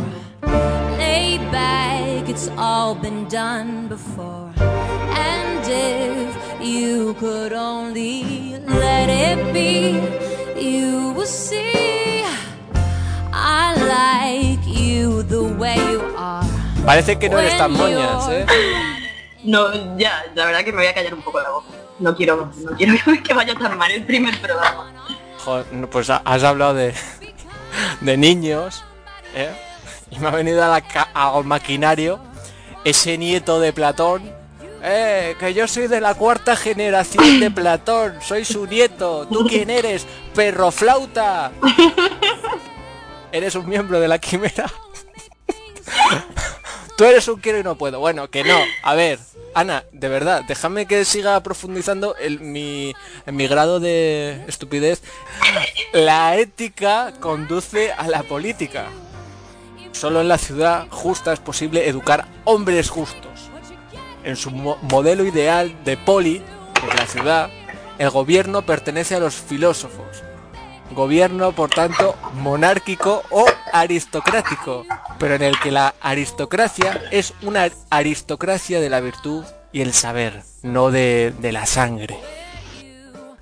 Lay 0.98 1.38
back, 1.50 2.28
it's 2.28 2.48
all 2.56 2.94
been 2.94 3.26
done 3.28 3.88
before. 3.88 4.52
And 4.60 5.62
if 5.66 6.36
you 6.60 7.14
could 7.14 7.52
only 7.52 8.56
let 8.66 9.08
it 9.08 9.52
be, 9.52 10.00
you 10.60 11.12
will 11.16 11.26
see. 11.26 12.24
I 13.32 13.74
like 13.94 14.39
Parece 16.84 17.18
que 17.18 17.28
no 17.28 17.38
eres 17.38 17.56
tan 17.58 17.72
moñas, 17.72 18.28
¿eh? 18.30 18.46
No, 19.44 19.96
ya, 19.96 20.24
la 20.34 20.46
verdad 20.46 20.60
que 20.64 20.72
me 20.72 20.78
voy 20.78 20.86
a 20.86 20.94
callar 20.94 21.14
un 21.14 21.22
poco 21.22 21.40
la 21.40 21.50
boca. 21.50 21.66
No 21.98 22.14
quiero, 22.16 22.50
no 22.64 22.76
quiero 22.76 22.94
que 23.24 23.34
vaya 23.34 23.54
tan 23.54 23.76
mal 23.76 23.90
el 23.90 24.04
primer 24.04 24.38
programa. 24.40 24.92
Joder, 25.44 25.88
pues 25.90 26.10
ha- 26.10 26.22
has 26.24 26.42
hablado 26.44 26.74
de, 26.74 26.94
de 28.00 28.16
niños, 28.16 28.84
¿eh? 29.34 29.50
Y 30.10 30.18
me 30.18 30.28
ha 30.28 30.30
venido 30.32 30.62
a 30.64 30.68
la 30.68 30.80
ca- 30.80 31.08
al 31.14 31.44
maquinario 31.44 32.18
ese 32.84 33.16
nieto 33.18 33.60
de 33.60 33.72
Platón. 33.72 34.22
Eh, 34.82 35.36
que 35.38 35.52
yo 35.52 35.68
soy 35.68 35.88
de 35.88 36.00
la 36.00 36.14
cuarta 36.14 36.56
generación 36.56 37.38
de 37.38 37.50
Platón, 37.50 38.14
soy 38.22 38.44
su 38.46 38.66
nieto. 38.66 39.26
¿Tú 39.28 39.46
quién 39.48 39.68
eres? 39.70 40.06
Perro 40.34 40.70
flauta. 40.70 41.52
Eres 43.32 43.54
un 43.54 43.68
miembro 43.68 44.00
de 44.00 44.08
la 44.08 44.18
quimera. 44.18 44.66
Tú 46.96 47.04
eres 47.04 47.26
un 47.28 47.40
quiero 47.40 47.58
y 47.58 47.62
no 47.62 47.76
puedo. 47.76 47.98
Bueno, 47.98 48.28
que 48.28 48.44
no. 48.44 48.58
A 48.82 48.94
ver, 48.94 49.18
Ana, 49.54 49.84
de 49.92 50.08
verdad, 50.08 50.42
déjame 50.46 50.86
que 50.86 51.04
siga 51.06 51.42
profundizando 51.42 52.14
en 52.18 52.52
mi, 52.52 52.94
en 53.26 53.36
mi 53.36 53.46
grado 53.48 53.80
de 53.80 54.44
estupidez. 54.46 55.02
La 55.92 56.36
ética 56.36 57.12
conduce 57.20 57.92
a 57.92 58.06
la 58.08 58.22
política. 58.22 58.86
Solo 59.92 60.20
en 60.20 60.28
la 60.28 60.38
ciudad 60.38 60.86
justa 60.90 61.32
es 61.32 61.40
posible 61.40 61.88
educar 61.88 62.26
hombres 62.44 62.90
justos. 62.90 63.50
En 64.22 64.36
su 64.36 64.50
mo- 64.50 64.78
modelo 64.82 65.24
ideal 65.24 65.74
de 65.84 65.96
poli, 65.96 66.38
de 66.38 66.94
la 66.96 67.06
ciudad, 67.06 67.50
el 67.98 68.10
gobierno 68.10 68.62
pertenece 68.62 69.14
a 69.14 69.20
los 69.20 69.34
filósofos. 69.34 70.22
Gobierno, 70.90 71.52
por 71.52 71.70
tanto, 71.70 72.16
monárquico 72.34 73.22
o 73.30 73.46
aristocrático, 73.72 74.84
pero 75.18 75.34
en 75.34 75.42
el 75.42 75.58
que 75.60 75.70
la 75.70 75.94
aristocracia 76.00 77.00
es 77.12 77.32
una 77.42 77.68
aristocracia 77.90 78.80
de 78.80 78.90
la 78.90 79.00
virtud 79.00 79.44
y 79.72 79.82
el 79.82 79.92
saber, 79.92 80.42
no 80.62 80.90
de, 80.90 81.32
de 81.38 81.52
la 81.52 81.66
sangre. 81.66 82.18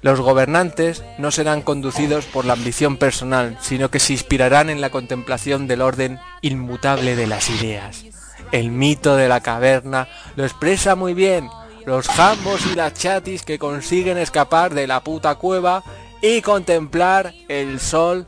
Los 0.00 0.21
gobernantes 0.21 1.02
no 1.19 1.31
serán 1.31 1.62
conducidos 1.62 2.26
por 2.26 2.45
la 2.45 2.52
ambición 2.52 2.99
personal, 2.99 3.59
sino 3.61 3.90
que 3.90 3.99
se 3.99 4.12
inspirarán 4.12 4.71
en 4.71 4.81
la 4.81 4.90
contemplación 4.90 5.67
del 5.67 5.83
orden 5.83 6.21
inmutable 6.40 7.17
de 7.17 7.26
las 7.26 7.50
ideas. 7.50 8.05
El 8.52 8.71
mito 8.71 9.17
de 9.17 9.28
la 9.28 9.40
caverna 9.40 10.07
lo 10.37 10.45
expresa 10.45 10.95
muy 10.95 11.14
bien. 11.14 11.50
Los 11.85 12.07
jambos 12.07 12.64
y 12.67 12.75
las 12.75 12.95
chatis 12.95 13.43
que 13.43 13.59
consiguen 13.59 14.19
escapar 14.19 14.75
de 14.75 14.87
la 14.87 15.00
puta 15.00 15.35
cueva 15.35 15.83
y 16.21 16.43
contemplar 16.43 17.35
el 17.49 17.81
sol 17.81 18.27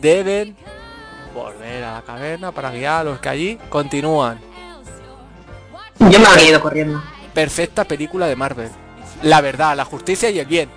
deben 0.00 0.56
volver 1.34 1.84
a 1.84 1.94
la 1.94 2.02
caverna 2.02 2.52
para 2.52 2.70
guiar 2.70 3.00
a 3.00 3.04
los 3.04 3.20
que 3.20 3.28
allí 3.28 3.58
continúan. 3.68 4.40
Yo 5.98 6.18
me 6.18 6.26
habría 6.26 6.48
ido 6.48 6.60
corriendo. 6.60 7.02
Perfecta 7.32 7.84
película 7.84 8.26
de 8.26 8.36
Marvel. 8.36 8.70
La 9.22 9.40
verdad, 9.40 9.76
la 9.76 9.84
justicia 9.84 10.30
y 10.30 10.38
el 10.40 10.46
bien. 10.46 10.68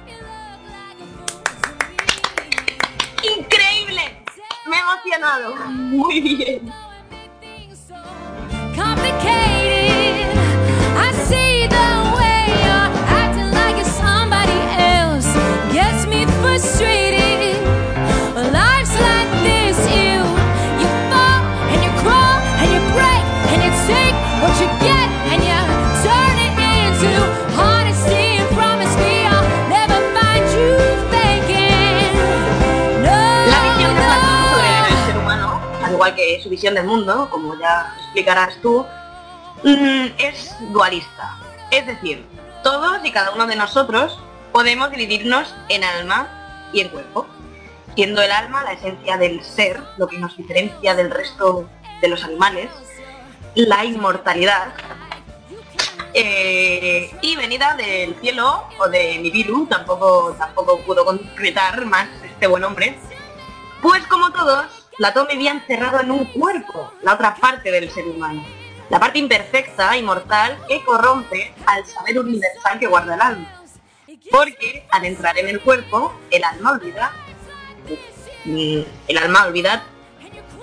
¡Increíble! 3.37 4.23
Me 4.67 4.77
he 4.77 4.79
emocionado. 4.79 5.55
Muy 5.55 6.21
bien. 6.21 6.71
Que 36.15 36.41
su 36.41 36.49
visión 36.49 36.73
del 36.75 36.85
mundo, 36.85 37.27
como 37.29 37.57
ya 37.59 37.93
explicarás 37.97 38.55
tú, 38.61 38.85
mm, 39.63 40.05
es 40.17 40.55
dualista. 40.71 41.37
Es 41.71 41.85
decir, 41.85 42.25
todos 42.63 43.03
y 43.03 43.11
cada 43.11 43.31
uno 43.31 43.47
de 43.47 43.55
nosotros 43.55 44.19
podemos 44.51 44.89
dividirnos 44.91 45.53
en 45.69 45.83
alma 45.83 46.69
y 46.73 46.81
en 46.81 46.89
cuerpo, 46.89 47.27
siendo 47.95 48.21
el 48.21 48.31
alma 48.31 48.63
la 48.63 48.73
esencia 48.73 49.17
del 49.17 49.43
ser, 49.43 49.81
lo 49.97 50.07
que 50.07 50.17
nos 50.17 50.35
diferencia 50.37 50.95
del 50.95 51.11
resto 51.11 51.69
de 52.01 52.07
los 52.07 52.23
animales, 52.23 52.69
la 53.55 53.85
inmortalidad, 53.85 54.73
eh, 56.17 57.11
y 57.21 57.35
venida 57.35 57.75
del 57.75 58.15
cielo 58.21 58.63
o 58.79 58.87
de 58.87 59.17
Nibiru, 59.17 59.67
tampoco, 59.67 60.33
tampoco 60.39 60.79
pudo 60.85 61.03
concretar 61.03 61.85
más 61.85 62.07
este 62.23 62.47
buen 62.47 62.63
hombre, 62.63 62.97
pues 63.81 64.07
como 64.07 64.31
todos, 64.31 64.84
Platón 64.97 65.27
vivía 65.27 65.51
encerrado 65.51 65.99
en 65.99 66.11
un 66.11 66.25
cuerpo, 66.25 66.91
la 67.01 67.13
otra 67.13 67.35
parte 67.35 67.71
del 67.71 67.89
ser 67.91 68.07
humano, 68.07 68.45
la 68.89 68.99
parte 68.99 69.19
imperfecta 69.19 69.97
y 69.97 70.03
mortal 70.03 70.57
que 70.67 70.83
corrompe 70.83 71.53
al 71.65 71.85
saber 71.85 72.19
universal 72.19 72.79
que 72.79 72.87
guarda 72.87 73.15
el 73.15 73.21
alma. 73.21 73.61
Porque 74.31 74.85
al 74.89 75.05
entrar 75.05 75.37
en 75.37 75.49
el 75.49 75.59
cuerpo, 75.61 76.13
el 76.31 76.43
alma 76.43 76.71
olvida, 76.71 77.11
el 78.45 79.17
alma 79.17 79.45
olvida 79.45 79.83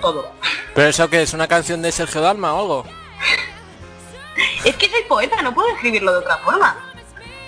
todo. 0.00 0.32
¿Pero 0.74 0.88
eso 0.88 1.08
que 1.08 1.22
es? 1.22 1.32
¿Una 1.32 1.46
canción 1.46 1.80
de 1.82 1.92
Sergio 1.92 2.20
Dalma 2.20 2.54
o 2.54 2.60
algo? 2.60 2.84
Es 4.64 4.76
que 4.76 4.88
soy 4.88 5.02
poeta, 5.08 5.42
no 5.42 5.52
puedo 5.54 5.68
escribirlo 5.70 6.12
de 6.12 6.18
otra 6.18 6.38
forma. 6.38 6.76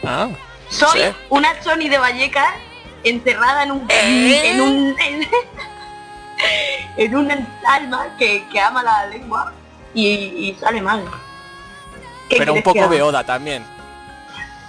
Ah, 0.04 0.28
Soy 0.68 1.00
sí. 1.00 1.06
una 1.30 1.58
Choni 1.60 1.88
de 1.88 1.96
Vallecas 1.96 2.54
encerrada 3.04 3.62
en 3.62 3.70
un 3.72 3.86
¿Eh? 3.90 4.50
en 4.50 4.60
un 4.60 4.96
en, 5.00 5.28
en 6.96 7.16
un 7.16 7.30
alma 7.66 8.16
que, 8.18 8.46
que 8.48 8.60
ama 8.60 8.82
la 8.82 9.06
lengua 9.06 9.52
y, 9.94 10.06
y 10.08 10.56
sale 10.60 10.80
mal. 10.82 11.04
¿Qué 12.28 12.36
Pero 12.38 12.54
un 12.54 12.62
poco 12.62 12.88
beoda 12.88 13.24
también. 13.24 13.64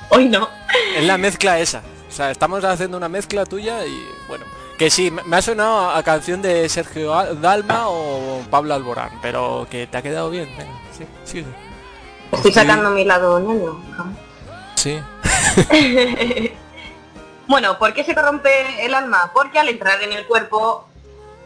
Hoy 0.10 0.28
no. 0.30 0.50
Es 0.96 1.04
la 1.04 1.18
mezcla 1.18 1.60
esa. 1.60 1.82
O 2.08 2.12
sea, 2.12 2.32
estamos 2.32 2.64
haciendo 2.64 2.98
una 2.98 3.10
mezcla 3.10 3.46
tuya 3.46 3.86
y 3.86 4.08
bueno. 4.28 4.46
Que 4.78 4.90
sí, 4.90 5.10
me 5.10 5.38
ha 5.38 5.42
sonado 5.42 5.90
a 5.90 6.04
canción 6.04 6.42
de 6.42 6.68
Sergio 6.68 7.14
Al- 7.16 7.42
Dalma 7.42 7.88
o 7.88 8.42
Pablo 8.52 8.74
Alborán, 8.74 9.10
pero 9.22 9.66
que 9.72 9.88
te 9.88 9.98
ha 9.98 10.02
quedado 10.02 10.30
bien. 10.30 10.50
Venga, 10.58 10.74
sí. 11.24 11.46
Estoy 12.32 12.52
Sí. 12.52 12.54
sacando 12.60 12.90
mi 12.90 13.06
lado 13.06 13.40
ñoño. 13.40 13.82
Sí. 14.76 15.00
Bueno, 17.48 17.78
¿por 17.78 17.94
qué 17.94 18.04
se 18.04 18.16
corrompe 18.16 18.50
el 18.86 18.94
alma? 18.96 19.30
Porque 19.32 19.60
al 19.60 19.70
entrar 19.70 20.02
en 20.02 20.12
el 20.14 20.26
cuerpo 20.26 20.88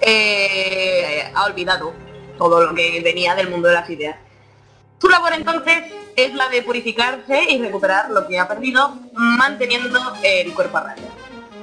eh, 0.02 1.32
ha 1.34 1.46
olvidado 1.46 1.94
todo 2.38 2.66
lo 2.66 2.74
que 2.74 3.02
venía 3.02 3.36
del 3.36 3.50
mundo 3.50 3.68
de 3.68 3.74
las 3.76 3.90
ideas. 3.90 4.16
Su 5.00 5.08
labor 5.10 5.34
entonces 5.34 5.84
es 6.16 6.34
la 6.34 6.50
de 6.50 6.62
purificarse 6.62 7.44
y 7.50 7.62
recuperar 7.62 8.10
lo 8.10 8.28
que 8.28 8.40
ha 8.40 8.48
perdido, 8.48 8.98
manteniendo 9.14 10.00
el 10.24 10.54
cuerpo 10.54 10.78
a 10.78 10.82
raya. 10.84 11.04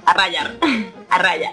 A 0.06 0.14
rayar. 0.14 0.52
A 1.10 1.18
raya. 1.18 1.52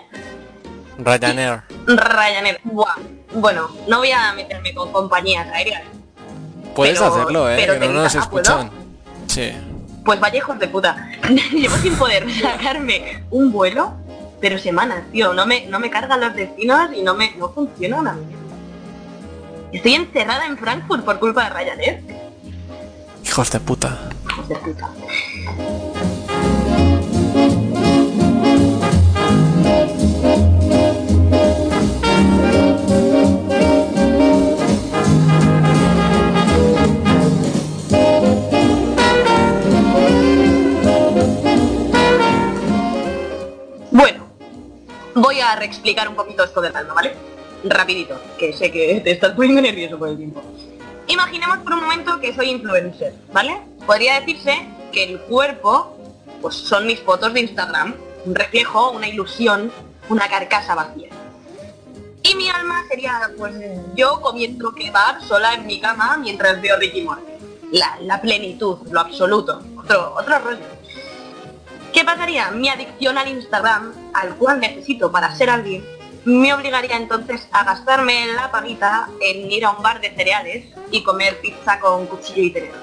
Ryanair. 0.97 1.61
Ryanair. 1.85 2.59
Buah. 2.63 2.95
Bueno, 3.33 3.69
no 3.87 3.99
voy 3.99 4.11
a 4.11 4.33
meterme 4.33 4.73
con 4.73 4.91
compañías 4.91 5.47
aéreas. 5.53 5.83
Puedes 6.75 6.97
Pero- 6.99 7.13
hacerlo, 7.13 7.49
eh, 7.51 7.55
pero 7.57 7.79
que 7.79 7.87
no 7.87 7.93
nos 7.93 8.15
ah, 8.15 8.27
¿puedo? 8.29 8.41
escuchan. 8.43 8.71
Sí. 9.27 9.51
Pues 10.05 10.19
vaya 10.19 10.37
hijos 10.37 10.57
de 10.59 10.67
puta. 10.67 11.09
Llevo 11.51 11.77
sin 11.77 11.95
poder 11.95 12.25
sacarme 12.41 13.23
un 13.31 13.51
vuelo, 13.51 13.93
pero 14.43 14.59
semanas, 14.59 15.05
tío. 15.09 15.33
No 15.33 15.45
me, 15.45 15.67
no 15.67 15.79
me 15.79 15.89
cargan 15.89 16.19
los 16.19 16.35
destinos 16.35 16.89
y 16.93 17.01
no 17.01 17.13
me 17.13 17.31
no 17.37 17.53
funciona 17.53 17.97
una 17.97 18.11
mierda. 18.11 18.43
Estoy 19.71 19.93
encerrada 19.93 20.45
en 20.47 20.57
Frankfurt 20.57 21.05
por 21.05 21.17
culpa 21.17 21.45
de 21.45 21.49
Ryanair. 21.51 22.03
Hijos 23.23 23.49
de 23.51 23.61
puta. 23.61 24.09
Hijos 24.29 24.49
de 24.49 24.55
puta. 24.57 24.89
Voy 45.15 45.39
a 45.39 45.55
reexplicar 45.55 46.07
un 46.07 46.15
poquito 46.15 46.43
esto 46.43 46.61
del 46.61 46.75
alma, 46.75 46.93
¿vale? 46.93 47.15
Rapidito, 47.63 48.19
que 48.37 48.53
sé 48.53 48.71
que 48.71 49.01
te 49.01 49.11
estás 49.11 49.31
poniendo 49.31 49.61
nervioso 49.61 49.97
por 49.97 50.09
el 50.09 50.17
tiempo. 50.17 50.41
Imaginemos 51.07 51.57
por 51.59 51.73
un 51.73 51.81
momento 51.81 52.19
que 52.19 52.33
soy 52.33 52.49
influencer, 52.49 53.13
¿vale? 53.31 53.61
Podría 53.85 54.19
decirse 54.19 54.67
que 54.91 55.03
el 55.03 55.19
cuerpo, 55.21 55.97
pues 56.41 56.55
son 56.55 56.87
mis 56.87 56.99
fotos 56.99 57.33
de 57.33 57.41
Instagram, 57.41 57.95
un 58.25 58.35
reflejo, 58.35 58.91
una 58.91 59.07
ilusión, 59.07 59.71
una 60.09 60.27
carcasa 60.27 60.75
vacía. 60.75 61.09
Y 62.23 62.35
mi 62.35 62.49
alma 62.49 62.83
sería, 62.89 63.31
pues, 63.37 63.53
yo 63.95 64.21
comiendo 64.21 64.73
kebab 64.73 65.21
sola 65.21 65.55
en 65.55 65.67
mi 65.67 65.81
cama 65.81 66.17
mientras 66.17 66.61
veo 66.61 66.77
Ricky 66.77 67.01
Morty. 67.01 67.33
La, 67.71 67.97
la 68.01 68.21
plenitud, 68.21 68.77
lo 68.91 68.99
absoluto, 68.99 69.61
otro, 69.77 70.15
otro 70.15 70.39
rollo. 70.39 70.65
¿Qué 72.03 72.07
pasaría? 72.07 72.51
Mi 72.51 72.67
adicción 72.67 73.17
al 73.17 73.29
Instagram, 73.29 73.93
al 74.13 74.35
cual 74.35 74.59
necesito 74.59 75.09
para 75.09 75.33
ser 75.33 75.49
alguien, 75.49 75.85
me 76.25 76.53
obligaría 76.53 76.97
entonces 76.97 77.47
a 77.53 77.63
gastarme 77.63 78.27
la 78.33 78.51
paguita 78.51 79.07
en 79.21 79.49
ir 79.49 79.63
a 79.63 79.71
un 79.71 79.81
bar 79.81 80.01
de 80.01 80.13
cereales 80.13 80.65
y 80.91 81.01
comer 81.01 81.39
pizza 81.39 81.79
con 81.79 82.05
cuchillo 82.07 82.43
y 82.43 82.51
tenedor. 82.51 82.75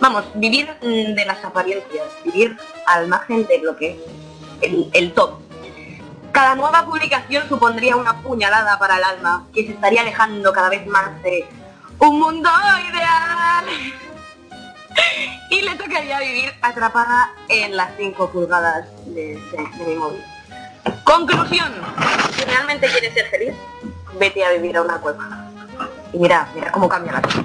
Vamos, 0.00 0.26
vivir 0.36 0.70
mm, 0.80 1.14
de 1.14 1.24
las 1.26 1.44
apariencias, 1.44 2.06
vivir 2.24 2.56
al 2.86 3.08
margen 3.08 3.48
de 3.48 3.58
lo 3.58 3.76
que 3.76 3.90
es 3.90 3.98
el, 4.60 4.90
el 4.92 5.12
todo. 5.12 5.40
Cada 6.30 6.54
nueva 6.54 6.86
publicación 6.86 7.48
supondría 7.48 7.96
una 7.96 8.22
puñalada 8.22 8.78
para 8.78 8.98
el 8.98 9.02
alma 9.02 9.48
que 9.52 9.66
se 9.66 9.72
estaría 9.72 10.02
alejando 10.02 10.52
cada 10.52 10.68
vez 10.68 10.86
más 10.86 11.20
de 11.24 11.48
un 11.98 12.20
mundo 12.20 12.50
ideal. 12.92 13.64
y 15.50 15.62
le 15.62 15.74
tocaría 15.76 16.18
vivir 16.20 16.52
atrapada 16.62 17.30
en 17.48 17.76
las 17.76 17.90
5 17.96 18.30
pulgadas 18.30 18.86
de, 19.06 19.38
mi 19.86 19.94
móvil. 19.94 20.22
Conclusión, 21.04 21.72
si 22.36 22.44
realmente 22.44 22.88
quieres 22.88 23.14
ser 23.14 23.28
feliz, 23.28 23.54
vete 24.18 24.44
a 24.44 24.52
vivir 24.52 24.76
a 24.76 24.82
una 24.82 24.98
cueva. 24.98 25.50
Y 26.12 26.18
mira, 26.18 26.48
mira 26.54 26.70
cómo 26.72 26.88
cambia 26.88 27.12
la 27.12 27.22
cosa. 27.22 27.44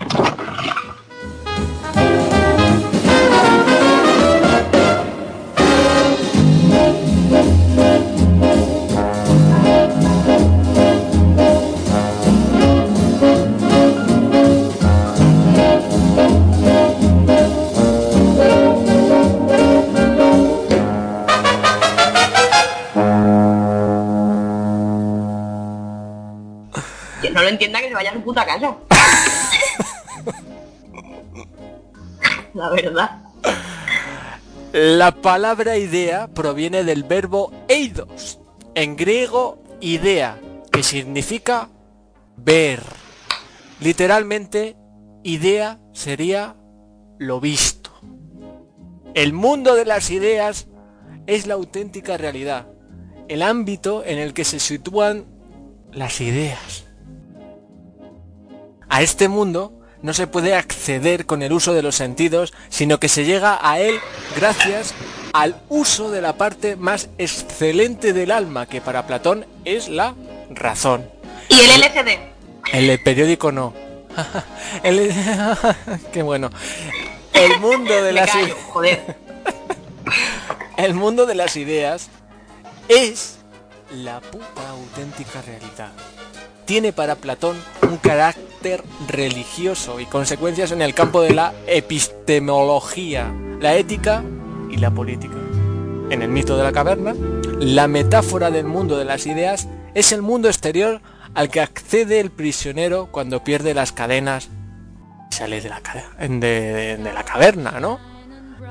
Entienda 27.66 27.80
que 27.82 27.90
se 27.90 27.94
vaya 27.94 28.10
a 28.10 28.14
su 28.14 28.22
puta 28.22 28.44
casa. 28.44 28.76
la 32.56 32.70
verdad. 32.70 33.22
La 34.72 35.12
palabra 35.12 35.78
idea 35.78 36.28
proviene 36.28 36.84
del 36.84 37.04
verbo 37.04 37.52
eidos, 37.68 38.40
en 38.74 38.96
griego 38.96 39.62
idea, 39.80 40.40
que 40.72 40.82
significa 40.82 41.70
ver. 42.36 42.82
Literalmente, 43.80 44.76
idea 45.24 45.80
sería 45.94 46.56
lo 47.20 47.40
visto. 47.40 47.92
El 49.14 49.34
mundo 49.34 49.76
de 49.76 49.86
las 49.86 50.10
ideas 50.10 50.68
es 51.28 51.46
la 51.46 51.54
auténtica 51.56 52.18
realidad, 52.18 52.68
el 53.28 53.44
ámbito 53.44 54.04
en 54.04 54.18
el 54.18 54.34
que 54.34 54.46
se 54.46 54.60
sitúan 54.60 55.26
las 55.92 56.22
ideas. 56.22 56.91
A 58.92 59.02
este 59.02 59.30
mundo 59.30 59.72
no 60.02 60.14
se 60.14 60.28
puede 60.28 60.54
acceder 60.54 61.26
con 61.26 61.42
el 61.44 61.54
uso 61.54 61.74
de 61.74 61.82
los 61.82 61.96
sentidos, 61.96 62.52
sino 62.70 63.00
que 63.00 63.08
se 63.08 63.24
llega 63.24 63.58
a 63.62 63.80
él 63.80 64.00
gracias 64.36 64.94
al 65.32 65.56
uso 65.70 66.12
de 66.12 66.20
la 66.22 66.34
parte 66.34 66.76
más 66.76 67.08
excelente 67.18 68.12
del 68.12 68.32
alma, 68.32 68.66
que 68.66 68.82
para 68.82 69.08
Platón 69.08 69.46
es 69.64 69.88
la 69.88 70.14
razón. 70.50 71.10
Y 71.48 71.54
el 71.60 71.82
LCD. 71.84 72.20
El 72.74 73.02
periódico 73.02 73.52
no. 73.54 73.74
El- 74.84 75.14
Qué 76.12 76.22
bueno. 76.22 76.50
El 77.32 77.60
mundo 77.62 78.04
de 78.04 78.12
las 78.12 78.30
callo, 78.30 78.46
ideas. 78.48 78.58
joder. 78.72 79.16
El 80.78 80.94
mundo 80.96 81.26
de 81.26 81.36
las 81.36 81.56
ideas 81.56 82.10
es 82.90 83.38
la 83.92 84.20
puta 84.20 84.68
auténtica 84.70 85.42
realidad. 85.44 85.92
Tiene 86.72 86.94
para 86.94 87.16
Platón 87.16 87.58
un 87.82 87.98
carácter 87.98 88.82
religioso 89.10 90.00
y 90.00 90.06
consecuencias 90.06 90.72
en 90.72 90.82
el 90.82 90.94
campo 90.94 91.22
de 91.22 91.34
la 91.34 91.54
epistemología, 91.68 93.30
la 93.60 93.76
ética 93.76 94.24
y 94.70 94.78
la 94.78 94.90
política. 94.90 95.36
En 96.10 96.22
el 96.22 96.30
mito 96.30 96.56
de 96.56 96.64
la 96.64 96.72
caverna, 96.72 97.14
la 97.60 97.90
metáfora 97.90 98.52
del 98.52 98.68
mundo 98.68 98.98
de 98.98 99.04
las 99.04 99.26
ideas 99.26 99.68
es 99.96 100.14
el 100.14 100.22
mundo 100.22 100.48
exterior 100.48 101.02
al 101.34 101.50
que 101.50 101.60
accede 101.60 102.22
el 102.22 102.32
prisionero 102.32 103.10
cuando 103.12 103.44
pierde 103.44 103.74
las 103.74 103.92
cadenas 103.92 104.48
y 105.30 105.36
sale 105.36 105.60
de 105.60 105.68
la, 105.68 105.82
de, 106.26 107.12
la 107.14 107.24
caverna, 107.26 107.82
¿no? 107.82 108.00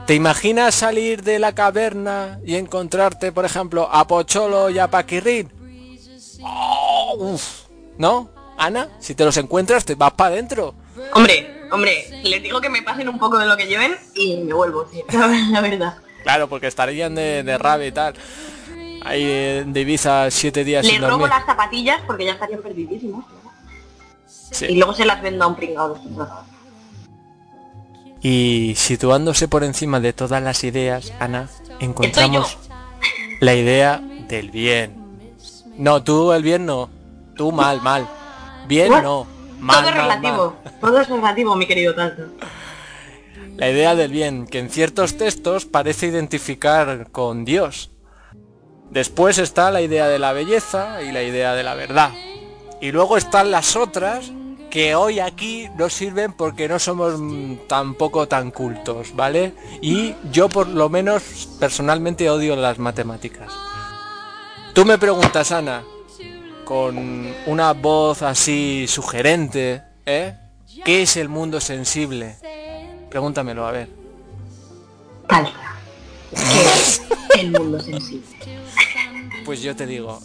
¿Te 0.06 0.14
imaginas 0.14 0.74
salir 0.74 1.22
de 1.22 1.38
la 1.38 1.54
caverna 1.54 2.40
y 2.46 2.54
encontrarte, 2.54 3.30
por 3.30 3.44
ejemplo, 3.44 3.90
a 3.92 4.06
Pocholo 4.06 4.70
y 4.70 4.78
a 4.78 4.88
Paquirrín? 4.88 5.52
Oh, 6.42 7.36
¿No? 8.00 8.30
Ana, 8.56 8.88
si 8.98 9.14
te 9.14 9.26
los 9.26 9.36
encuentras, 9.36 9.84
te 9.84 9.94
vas 9.94 10.12
para 10.14 10.32
adentro. 10.32 10.74
Hombre, 11.12 11.68
hombre, 11.70 12.06
les 12.22 12.42
digo 12.42 12.58
que 12.58 12.70
me 12.70 12.80
pasen 12.80 13.10
un 13.10 13.18
poco 13.18 13.36
de 13.36 13.44
lo 13.44 13.58
que 13.58 13.66
lleven 13.66 13.94
y 14.14 14.38
me 14.38 14.54
vuelvo, 14.54 14.88
sí, 14.90 15.02
la 15.50 15.60
verdad. 15.60 15.98
Claro, 16.22 16.48
porque 16.48 16.66
estarían 16.66 17.14
de, 17.14 17.42
de 17.42 17.58
rabia 17.58 17.86
y 17.88 17.92
tal. 17.92 18.14
Ahí 19.04 19.22
eh, 19.22 19.64
de 19.66 19.80
Ibiza 19.82 20.30
siete 20.30 20.64
días 20.64 20.86
sin 20.86 21.02
robo 21.02 21.10
dormir. 21.10 21.28
las 21.28 21.44
zapatillas 21.44 22.00
porque 22.06 22.24
ya 22.24 22.32
estarían 22.32 22.62
perdidísimos. 22.62 23.22
Sí. 24.26 24.64
Y 24.70 24.76
luego 24.76 24.94
se 24.94 25.04
las 25.04 25.20
vendo 25.20 25.44
a 25.44 25.48
un 25.48 25.56
pringado. 25.56 26.00
Y 28.22 28.72
situándose 28.76 29.46
por 29.46 29.62
encima 29.62 30.00
de 30.00 30.14
todas 30.14 30.42
las 30.42 30.64
ideas, 30.64 31.12
Ana, 31.20 31.50
encontramos 31.80 32.56
la 33.40 33.54
idea 33.54 34.02
del 34.26 34.50
bien. 34.50 34.96
No, 35.76 36.02
tú 36.02 36.32
el 36.32 36.42
bien 36.42 36.64
no. 36.64 36.88
Tú 37.40 37.52
mal, 37.52 37.80
mal. 37.80 38.06
Bien 38.68 38.92
What? 38.92 39.02
no. 39.02 39.26
Mal, 39.60 39.76
Todo 39.76 39.94
mal, 39.94 40.02
relativo. 40.02 40.56
Todo 40.82 41.00
es 41.00 41.08
relativo, 41.08 41.56
mi 41.56 41.66
querido 41.66 41.94
Tanto. 41.94 42.24
La 43.56 43.70
idea 43.70 43.94
del 43.94 44.12
bien, 44.12 44.46
que 44.46 44.58
en 44.58 44.68
ciertos 44.68 45.16
textos 45.16 45.64
parece 45.64 46.08
identificar 46.08 47.10
con 47.10 47.46
Dios. 47.46 47.92
Después 48.90 49.38
está 49.38 49.70
la 49.70 49.80
idea 49.80 50.06
de 50.06 50.18
la 50.18 50.34
belleza 50.34 51.00
y 51.00 51.12
la 51.12 51.22
idea 51.22 51.54
de 51.54 51.62
la 51.62 51.74
verdad. 51.74 52.10
Y 52.82 52.92
luego 52.92 53.16
están 53.16 53.50
las 53.50 53.74
otras 53.74 54.30
que 54.68 54.94
hoy 54.94 55.18
aquí 55.18 55.70
no 55.78 55.88
sirven 55.88 56.34
porque 56.34 56.68
no 56.68 56.78
somos 56.78 57.18
tampoco 57.68 58.28
tan 58.28 58.50
cultos, 58.50 59.16
¿vale? 59.16 59.54
Y 59.80 60.14
yo 60.30 60.50
por 60.50 60.68
lo 60.68 60.90
menos 60.90 61.48
personalmente 61.58 62.28
odio 62.28 62.54
las 62.54 62.78
matemáticas. 62.78 63.50
Tú 64.74 64.84
me 64.84 64.98
preguntas, 64.98 65.52
Ana, 65.52 65.84
con 66.70 67.34
una 67.46 67.72
voz 67.72 68.22
así 68.22 68.86
sugerente, 68.86 69.82
¿eh? 70.06 70.36
¿Qué 70.84 71.02
es 71.02 71.16
el 71.16 71.28
mundo 71.28 71.60
sensible? 71.60 72.36
Pregúntamelo, 73.10 73.66
a 73.66 73.72
ver. 73.72 73.88
Falsa. 75.28 75.52
¿Qué 76.30 76.62
es 76.62 77.02
el 77.40 77.50
mundo 77.50 77.80
sensible? 77.80 78.24
Pues 79.44 79.62
yo 79.62 79.74
te 79.74 79.84
digo, 79.84 80.20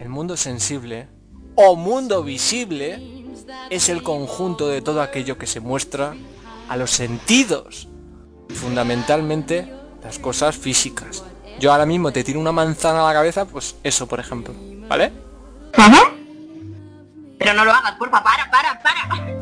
el 0.00 0.08
mundo 0.08 0.38
sensible 0.38 1.08
o 1.54 1.76
mundo 1.76 2.22
visible 2.22 3.26
es 3.68 3.90
el 3.90 4.02
conjunto 4.02 4.68
de 4.68 4.80
todo 4.80 5.02
aquello 5.02 5.36
que 5.36 5.46
se 5.46 5.60
muestra 5.60 6.14
a 6.70 6.78
los 6.78 6.92
sentidos, 6.92 7.88
fundamentalmente 8.54 9.70
las 10.02 10.18
cosas 10.18 10.56
físicas. 10.56 11.24
Yo 11.60 11.72
ahora 11.72 11.84
mismo 11.84 12.10
te 12.10 12.24
tiro 12.24 12.40
una 12.40 12.52
manzana 12.52 13.02
a 13.02 13.08
la 13.08 13.12
cabeza, 13.12 13.44
pues 13.44 13.74
eso, 13.82 14.06
por 14.06 14.18
ejemplo, 14.18 14.54
¿vale? 14.88 15.12
Ajá. 15.76 16.02
Pero 17.38 17.54
no 17.54 17.64
lo 17.64 17.72
hagas, 17.72 17.92
porfa, 17.92 18.22
para, 18.22 18.50
para, 18.50 18.82
para. 18.82 19.41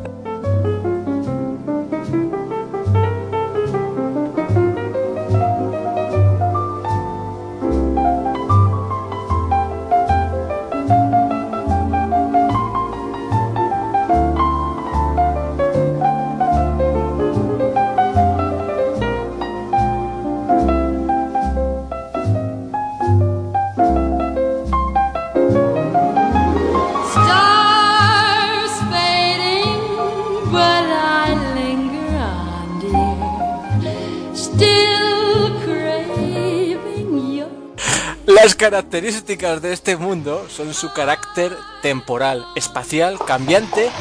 Las 38.43 38.55
características 38.55 39.61
de 39.61 39.71
este 39.71 39.97
mundo 39.97 40.47
son 40.49 40.73
su 40.73 40.91
carácter 40.93 41.55
temporal, 41.83 42.43
espacial, 42.55 43.19
cambiante 43.19 43.91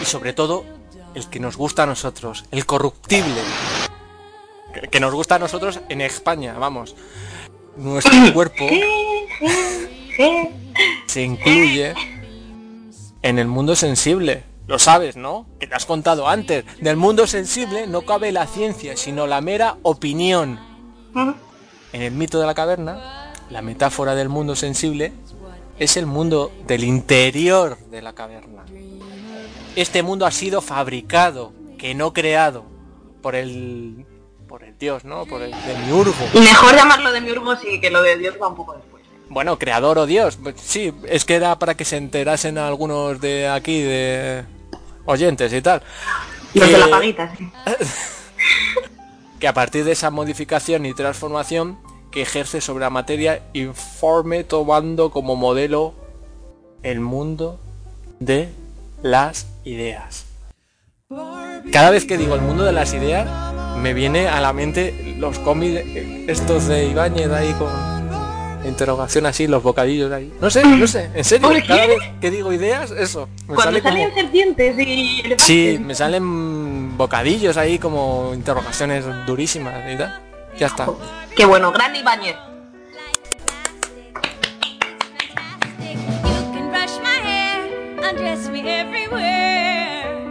y 0.00 0.04
sobre 0.04 0.32
todo 0.32 0.64
el 1.16 1.28
que 1.28 1.40
nos 1.40 1.56
gusta 1.56 1.82
a 1.82 1.86
nosotros, 1.86 2.44
el 2.52 2.66
corruptible. 2.66 3.40
Que- 4.92 5.00
nos 5.00 5.12
gusta 5.12 5.34
a 5.34 5.38
nosotros 5.40 5.80
en 5.88 6.02
España, 6.02 6.54
vamos. 6.56 6.94
Nuestro 7.76 8.12
cuerpo 8.32 8.64
se 11.06 11.22
incluye 11.22 11.92
en 13.22 13.40
el 13.40 13.48
mundo 13.48 13.74
sensible. 13.74 14.44
Lo 14.68 14.78
sabes, 14.78 15.16
¿no? 15.16 15.46
Que 15.58 15.66
te 15.66 15.74
has 15.74 15.84
contado 15.84 16.28
antes. 16.28 16.64
Del 16.80 16.96
mundo 16.96 17.26
sensible 17.26 17.88
no 17.88 18.02
cabe 18.02 18.30
la 18.30 18.46
ciencia, 18.46 18.96
sino 18.96 19.26
la 19.26 19.40
mera 19.40 19.78
opinión. 19.82 20.60
En 21.92 22.02
el 22.02 22.12
mito 22.12 22.38
de 22.38 22.46
la 22.46 22.54
caverna, 22.54 23.19
la 23.50 23.62
metáfora 23.62 24.14
del 24.14 24.28
mundo 24.28 24.56
sensible 24.56 25.12
es 25.78 25.96
el 25.96 26.06
mundo 26.06 26.52
del 26.66 26.84
interior 26.84 27.76
de 27.90 28.02
la 28.02 28.12
caverna. 28.12 28.64
Este 29.76 30.02
mundo 30.02 30.26
ha 30.26 30.30
sido 30.30 30.60
fabricado, 30.60 31.52
que 31.78 31.94
no 31.94 32.12
creado, 32.12 32.64
por 33.22 33.34
el 33.34 34.06
por 34.46 34.64
el 34.64 34.76
dios, 34.78 35.04
¿no? 35.04 35.26
Por 35.26 35.42
el 35.42 35.52
demiurgo. 35.64 36.14
Mejor 36.34 36.74
llamarlo 36.74 37.12
de 37.12 37.20
mi 37.20 37.30
urbo 37.30 37.54
sí 37.54 37.80
que 37.80 37.88
lo 37.88 38.02
de 38.02 38.18
Dios 38.18 38.34
va 38.40 38.48
un 38.48 38.56
poco 38.56 38.74
después. 38.74 39.04
Bueno, 39.28 39.58
creador 39.60 39.96
o 39.98 40.06
dios. 40.06 40.38
Pues 40.42 40.56
Sí, 40.60 40.92
es 41.04 41.24
que 41.24 41.36
era 41.36 41.56
para 41.58 41.76
que 41.76 41.84
se 41.84 41.96
enterasen 41.96 42.58
algunos 42.58 43.20
de 43.20 43.48
aquí, 43.48 43.80
de 43.80 44.44
oyentes 45.04 45.52
y 45.52 45.62
tal. 45.62 45.82
Los 46.52 46.68
de 46.68 46.78
la 46.78 46.90
paguita, 46.90 47.32
sí. 47.36 47.48
que 49.38 49.46
a 49.46 49.54
partir 49.54 49.84
de 49.84 49.92
esa 49.92 50.10
modificación 50.10 50.84
y 50.84 50.94
transformación 50.94 51.78
que 52.10 52.22
ejerce 52.22 52.60
sobre 52.60 52.82
la 52.82 52.90
materia 52.90 53.42
informe 53.52 54.44
tomando 54.44 55.10
como 55.10 55.36
modelo 55.36 55.94
el 56.82 57.00
mundo 57.00 57.58
de 58.18 58.48
las 59.02 59.46
ideas. 59.64 60.26
Cada 61.72 61.90
vez 61.90 62.04
que 62.04 62.16
digo 62.18 62.34
el 62.34 62.40
mundo 62.40 62.64
de 62.64 62.72
las 62.72 62.92
ideas, 62.94 63.28
me 63.78 63.94
viene 63.94 64.28
a 64.28 64.40
la 64.40 64.52
mente 64.52 65.14
los 65.18 65.38
cómics 65.38 65.82
estos 66.28 66.66
de 66.66 66.86
Ibáñez 66.86 67.30
ahí 67.30 67.52
con 67.54 67.68
interrogación 68.66 69.26
así, 69.26 69.46
los 69.46 69.62
bocadillos 69.62 70.12
ahí. 70.12 70.32
No 70.40 70.50
sé, 70.50 70.64
no 70.64 70.86
sé, 70.86 71.10
en 71.14 71.24
serio, 71.24 71.48
¿Por 71.48 71.66
cada 71.66 71.86
vez 71.86 71.98
que 72.20 72.30
digo 72.30 72.52
ideas, 72.52 72.90
eso. 72.90 73.28
me 73.48 73.54
Cuando 73.54 73.62
sale 73.64 73.82
como- 73.82 73.94
salen 73.96 74.14
serpientes 74.14 74.78
y 74.78 75.20
elefantes. 75.20 75.42
Sí, 75.46 75.78
me 75.80 75.94
salen 75.94 76.96
bocadillos 76.96 77.56
ahí 77.56 77.78
como 77.78 78.32
interrogaciones 78.34 79.04
durísimas 79.26 79.74
y 79.92 79.96
tal. 79.96 80.20
Ya 80.60 80.66
está. 80.66 80.86
Qué 81.34 81.46
bueno, 81.46 81.72
gran 81.72 81.96
Ibáñez. 81.96 82.36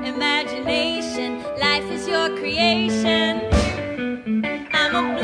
Imagination, 0.05 1.39
life 1.57 1.91
is 1.91 2.07
your 2.07 2.29
creation. 2.37 3.41
I'm 4.71 4.95
a 4.95 5.19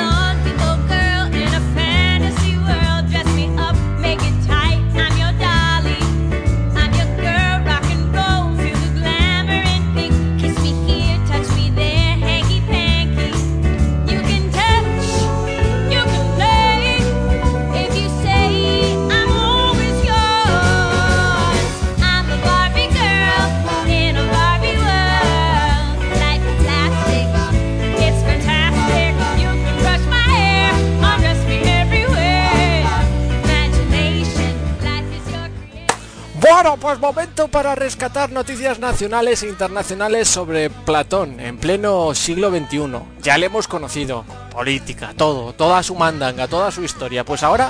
rescatar 37.86 38.32
noticias 38.32 38.80
nacionales 38.80 39.44
e 39.44 39.48
internacionales 39.48 40.28
sobre 40.28 40.72
Platón 40.72 41.40
en 41.40 41.60
pleno 41.60 42.16
siglo 42.16 42.50
XXI. 42.50 43.00
Ya 43.22 43.38
le 43.38 43.46
hemos 43.46 43.68
conocido, 43.68 44.26
política, 44.50 45.14
todo, 45.16 45.54
toda 45.54 45.84
su 45.84 45.94
mandanga, 45.94 46.48
toda 46.48 46.72
su 46.72 46.84
historia. 46.84 47.24
Pues 47.24 47.44
ahora 47.44 47.70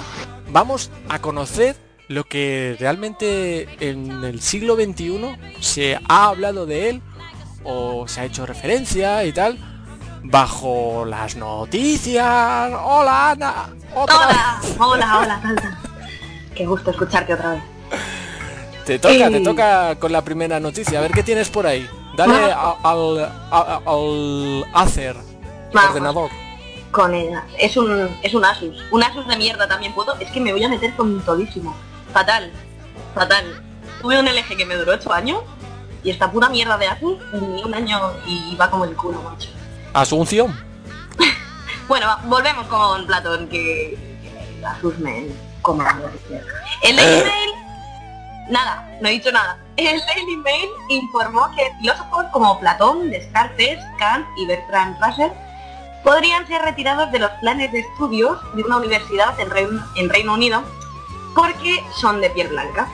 vamos 0.53 0.89
a 1.09 1.19
conocer 1.19 1.75
lo 2.07 2.23
que 2.23 2.77
realmente 2.79 3.67
en 3.81 4.23
el 4.23 4.39
siglo 4.39 4.75
XXI 4.75 5.37
se 5.59 5.99
ha 6.07 6.27
hablado 6.27 6.65
de 6.65 6.91
él 6.91 7.01
o 7.65 8.07
se 8.07 8.21
ha 8.21 8.23
hecho 8.23 8.45
referencia 8.45 9.25
y 9.25 9.33
tal 9.33 9.57
bajo 10.23 11.03
las 11.03 11.35
noticias. 11.35 12.71
Hola 12.85 13.31
Ana. 13.31 13.69
Otra 13.93 14.15
Hola, 14.15 14.61
hola, 14.79 15.19
hola, 15.19 15.41
Salta. 15.41 15.77
Qué 16.55 16.65
gusto 16.65 16.91
escucharte 16.91 17.33
otra 17.33 17.51
vez. 17.55 17.74
Te 18.85 18.99
toca, 18.99 19.29
te 19.29 19.37
Eh. 19.37 19.43
toca 19.43 19.95
con 19.95 20.11
la 20.11 20.21
primera 20.23 20.59
noticia. 20.59 20.99
A 20.99 21.01
ver 21.01 21.11
qué 21.11 21.23
tienes 21.23 21.49
por 21.49 21.65
ahí. 21.65 21.89
Dale 22.15 22.51
a- 22.51 22.75
al, 22.83 23.31
al 23.85 24.65
Acer, 24.73 25.15
Vamos. 25.73 25.89
ordenador. 25.89 26.29
Con 26.91 27.13
ella. 27.13 27.43
Es 27.59 27.75
un, 27.77 28.09
es 28.21 28.33
un 28.33 28.45
Asus. 28.45 28.77
Un 28.91 29.03
Asus 29.03 29.27
de 29.27 29.35
mierda 29.37 29.67
también 29.67 29.93
puedo. 29.93 30.15
Es 30.19 30.31
que 30.31 30.39
me 30.39 30.51
voy 30.53 30.63
a 30.63 30.69
meter 30.69 30.93
con 30.95 31.19
todísimo. 31.25 31.75
Fatal. 32.13 32.51
Fatal. 33.13 33.61
Tuve 34.01 34.19
un 34.19 34.27
LG 34.27 34.55
que 34.55 34.65
me 34.65 34.75
duró 34.75 34.93
8 34.93 35.11
años 35.11 35.39
y 36.03 36.11
esta 36.11 36.31
pura 36.31 36.47
mierda 36.49 36.77
de 36.77 36.87
Asus 36.87 37.17
ni 37.33 37.63
un 37.63 37.73
año 37.73 37.99
y 38.27 38.55
va 38.55 38.69
como 38.69 38.85
el 38.85 38.95
culo, 38.95 39.21
macho. 39.23 39.49
Asunción. 39.93 40.55
Bueno, 41.87 42.07
volvemos 42.25 42.65
con 42.65 43.05
Platón, 43.05 43.47
que, 43.47 43.95
que 44.23 44.65
Asus 44.65 44.97
me 44.97 45.27
coma. 45.61 46.01
El 46.81 46.95
Daily 46.95 47.23
Mail, 47.23 47.49
nada, 48.49 48.87
no 49.01 49.07
he 49.07 49.11
dicho 49.11 49.31
nada. 49.31 49.57
El 49.77 49.99
Daily 49.99 50.37
Mail 50.37 50.69
informó 50.89 51.49
que 51.55 51.71
filósofos 51.79 52.25
como 52.31 52.59
Platón, 52.59 53.09
Descartes, 53.09 53.79
Kant 53.97 54.25
y 54.37 54.45
Bertrand 54.47 54.97
Russell 55.03 55.31
podrían 56.03 56.47
ser 56.47 56.61
retirados 56.61 57.11
de 57.11 57.19
los 57.19 57.31
planes 57.41 57.71
de 57.71 57.79
estudios 57.79 58.37
de 58.55 58.63
una 58.63 58.77
universidad 58.77 59.37
en 59.39 59.49
Reino, 59.49 59.83
en 59.95 60.09
Reino 60.09 60.33
Unido 60.33 60.63
porque 61.35 61.83
son 61.95 62.21
de 62.21 62.29
piel 62.29 62.47
blanca. 62.47 62.87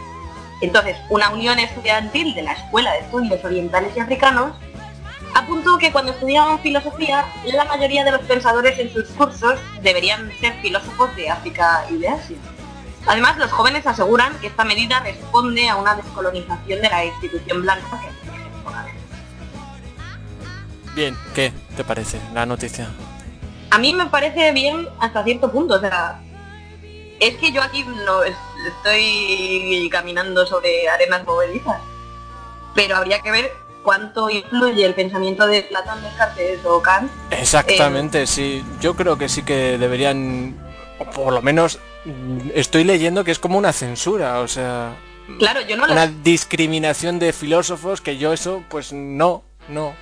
Entonces, 0.62 0.98
una 1.10 1.30
unión 1.30 1.60
estudiantil 1.60 2.34
de 2.34 2.44
la 2.44 2.54
Escuela 2.54 2.92
de 2.94 3.00
Estudios 3.00 3.44
Orientales 3.44 3.96
y 3.96 4.00
Africanos 4.00 4.56
apuntó 5.34 5.78
que 5.78 5.92
cuando 5.92 6.12
estudiaban 6.12 6.60
filosofía, 6.60 7.26
la 7.46 7.66
mayoría 7.66 8.04
de 8.04 8.12
los 8.12 8.22
pensadores 8.22 8.78
en 8.80 8.92
sus 8.92 9.08
cursos 9.10 9.60
deberían 9.82 10.32
ser 10.40 10.54
filósofos 10.62 11.16
de 11.16 11.30
África 11.30 11.86
y 11.90 11.98
de 11.98 12.10
Asia. 12.10 12.38
Además, 13.08 13.38
los 13.38 13.52
jóvenes 13.52 13.86
aseguran 13.88 14.38
que 14.40 14.48
esta 14.48 14.64
medida 14.64 15.00
responde 15.00 15.68
a 15.68 15.76
una 15.76 15.96
descolonización 15.96 16.82
de 16.82 16.90
la 16.90 17.06
institución 17.06 17.62
blanca 17.62 18.00
que. 18.00 18.22
Bien, 20.94 21.18
¿qué 21.34 21.54
te 21.78 21.84
parece 21.84 22.20
la 22.34 22.46
noticia? 22.46 22.90
A 23.70 23.78
mí 23.78 23.94
me 23.94 24.06
parece 24.08 24.52
bien 24.52 24.88
hasta 25.00 25.24
cierto 25.24 25.50
punto, 25.52 25.76
o 25.76 25.80
sea, 25.80 26.20
es 27.20 27.36
que 27.38 27.52
yo 27.54 27.62
aquí 27.64 27.86
no 28.06 28.24
es- 28.24 28.36
estoy 28.68 29.88
caminando 29.92 30.46
sobre 30.46 30.90
arenas 30.90 31.26
movedizas, 31.26 31.80
pero 32.76 32.98
habría 32.98 33.20
que 33.22 33.32
ver 33.32 33.52
cuánto 33.84 34.30
influye 34.30 34.86
el 34.86 34.94
pensamiento 34.94 35.48
de 35.48 35.64
Platón, 35.64 36.04
Descartes 36.04 36.60
o 36.66 36.82
Kant 36.82 37.10
Exactamente, 37.32 38.28
sí. 38.28 38.64
Yo 38.82 38.94
creo 38.96 39.18
que 39.18 39.30
sí 39.30 39.44
que 39.44 39.78
deberían, 39.78 40.58
o 41.00 41.06
por 41.06 41.32
lo 41.34 41.42
menos 41.42 41.80
estoy 42.56 42.84
leyendo 42.84 43.24
que 43.24 43.32
es 43.32 43.40
como 43.40 43.58
una 43.58 43.74
censura, 43.74 44.40
o 44.40 44.48
sea, 44.48 44.96
Claro, 45.40 45.62
yo 45.62 45.78
no 45.78 45.86
una 45.86 46.08
discriminación 46.08 47.20
de 47.20 47.32
filósofos 47.32 48.02
que 48.02 48.18
yo 48.18 48.34
eso, 48.34 48.64
pues 48.70 48.92
no, 48.92 49.44
no. 49.70 49.96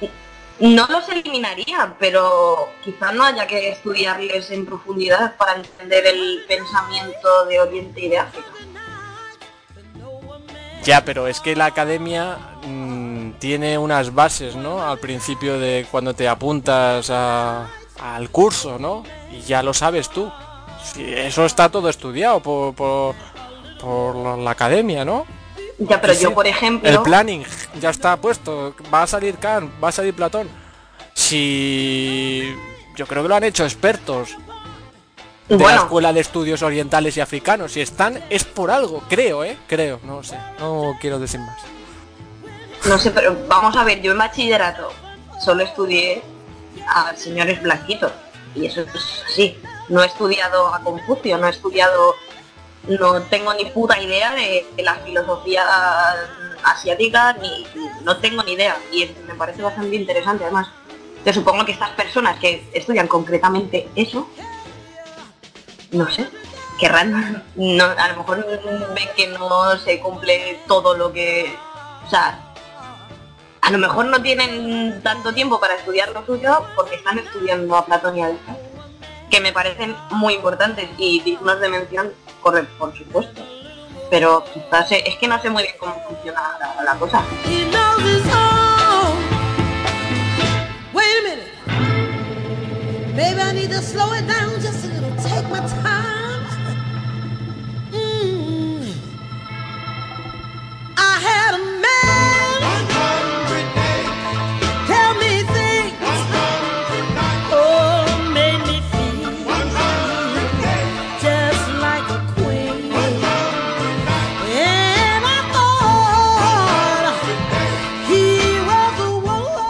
no 0.59 0.87
los 0.87 1.07
eliminaría, 1.09 1.95
pero 1.99 2.69
quizá 2.83 3.11
no 3.11 3.23
haya 3.23 3.45
que 3.45 3.69
estudiarles 3.69 4.49
en 4.51 4.65
profundidad 4.65 5.35
para 5.37 5.55
entender 5.55 6.07
el 6.07 6.39
pensamiento 6.47 7.45
de 7.47 7.59
Oriente 7.59 8.01
y 8.01 8.09
de 8.09 8.17
África. 8.17 8.47
Ya, 10.83 11.03
pero 11.03 11.27
es 11.27 11.41
que 11.41 11.55
la 11.55 11.65
academia 11.65 12.37
mm, 12.65 13.31
tiene 13.33 13.77
unas 13.77 14.15
bases, 14.15 14.55
¿no? 14.55 14.81
Al 14.81 14.97
principio 14.97 15.59
de 15.59 15.85
cuando 15.91 16.13
te 16.13 16.27
apuntas 16.27 17.09
a- 17.09 17.67
al 17.99 18.29
curso, 18.29 18.79
¿no? 18.79 19.03
Y 19.31 19.41
ya 19.41 19.61
lo 19.61 19.73
sabes 19.73 20.09
tú. 20.09 20.31
Sí, 20.83 21.05
eso 21.13 21.45
está 21.45 21.69
todo 21.69 21.89
estudiado 21.89 22.39
por, 22.39 22.73
por, 22.73 23.15
por 23.79 24.37
la- 24.39 24.51
academia, 24.51 25.05
¿no? 25.05 25.25
Ya, 25.77 26.01
pero 26.01 26.13
yo, 26.13 26.33
por 26.33 26.45
ejemplo, 26.47 26.89
El 26.89 27.01
planning 27.01 27.43
ya 27.79 27.89
está 27.89 28.17
puesto. 28.17 28.75
Va 28.93 29.03
a 29.03 29.07
salir 29.07 29.37
Kant, 29.37 29.71
va 29.81 29.89
a 29.89 29.91
salir 29.91 30.13
Platón. 30.13 30.49
Si 31.13 32.53
yo 32.95 33.05
creo 33.07 33.23
que 33.23 33.29
lo 33.29 33.35
han 33.35 33.43
hecho 33.43 33.63
expertos 33.63 34.35
de 35.47 35.57
la 35.57 35.75
Escuela 35.77 36.13
de 36.13 36.19
Estudios 36.19 36.61
Orientales 36.61 37.15
y 37.17 37.21
Africanos. 37.21 37.71
Si 37.73 37.81
están 37.81 38.23
es 38.29 38.43
por 38.43 38.69
algo, 38.71 39.03
creo, 39.09 39.43
¿eh? 39.43 39.57
Creo, 39.67 39.99
no 40.03 40.21
sé. 40.23 40.37
No 40.59 40.95
quiero 40.99 41.17
decir 41.17 41.39
más. 41.39 41.57
no 42.85 42.97
sé, 42.99 43.11
pero 43.11 43.35
vamos 43.47 43.75
a 43.75 43.83
ver, 43.83 44.01
yo 44.01 44.11
en 44.11 44.17
bachillerato 44.17 44.91
solo 45.43 45.63
estudié 45.63 46.21
a 46.87 47.15
señores 47.15 47.61
blanquitos, 47.61 48.11
y 48.55 48.65
eso 48.67 48.81
es 48.81 48.89
así. 49.27 49.57
No 49.89 50.03
he 50.03 50.05
estudiado 50.05 50.73
a 50.73 50.79
Confucio, 50.81 51.37
no 51.37 51.47
he 51.47 51.49
estudiado, 51.49 52.15
no 52.87 53.21
tengo 53.23 53.53
ni 53.53 53.65
puta 53.65 53.99
idea 54.01 54.31
de, 54.33 54.65
de 54.75 54.83
la 54.83 54.95
filosofía 54.95 55.63
asiática, 56.63 57.33
ni 57.33 57.65
no 58.03 58.17
tengo 58.17 58.43
ni 58.43 58.53
idea, 58.53 58.77
y 58.91 59.09
me 59.27 59.35
parece 59.35 59.61
bastante 59.61 59.95
interesante 59.95 60.43
además. 60.43 60.69
Yo 61.25 61.33
supongo 61.33 61.65
que 61.65 61.73
estas 61.73 61.89
personas 61.91 62.39
que 62.39 62.69
estudian 62.73 63.07
concretamente 63.07 63.89
eso, 63.95 64.29
no 65.91 66.09
sé, 66.09 66.29
querrán, 66.79 67.43
no, 67.55 67.83
a 67.83 68.07
lo 68.09 68.17
mejor 68.17 68.45
ven 68.95 69.09
que 69.15 69.27
no 69.27 69.77
se 69.77 69.99
cumple 69.99 70.61
todo 70.67 70.95
lo 70.95 71.11
que, 71.11 71.53
o 72.05 72.09
sea, 72.09 72.39
a 73.61 73.71
lo 73.71 73.77
mejor 73.77 74.05
no 74.05 74.21
tienen 74.21 75.01
tanto 75.03 75.33
tiempo 75.33 75.59
para 75.59 75.75
estudiar 75.75 76.09
lo 76.09 76.25
suyo 76.25 76.65
porque 76.75 76.95
están 76.95 77.19
estudiando 77.19 77.75
a 77.75 77.85
Platón 77.85 78.17
y 78.17 78.23
a 78.23 78.29
Descartes, 78.29 78.68
que 79.29 79.39
me 79.39 79.51
parecen 79.51 79.95
muy 80.11 80.35
importantes 80.35 80.89
y 80.97 81.21
dignos 81.21 81.59
de 81.59 81.69
mención, 81.69 82.13
por, 82.41 82.65
por 82.77 82.97
supuesto. 82.97 83.41
Pero 84.09 84.43
quizás 84.53 84.91
es 84.91 85.17
que 85.17 85.27
no 85.27 85.39
sé 85.41 85.49
muy 85.49 85.63
bien 85.63 85.75
cómo 85.79 85.95
funciona 86.07 86.41
la, 86.83 86.95
cosa. 86.95 87.23
Maybe 93.15 93.41
I 93.41 93.51
need 93.51 93.69
to 93.71 93.81
slow 93.81 94.13
it 94.13 94.25
down 94.27 94.61
just 94.61 94.85
a 94.85 94.87
little. 94.87 95.13
Take. 95.21 95.88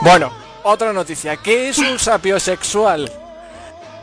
Bueno, 0.10 0.32
otra 0.64 0.92
noticia. 0.92 1.38
¿Qué 1.38 1.70
es 1.70 1.78
un 1.78 2.00
sapiosexual? 2.00 3.12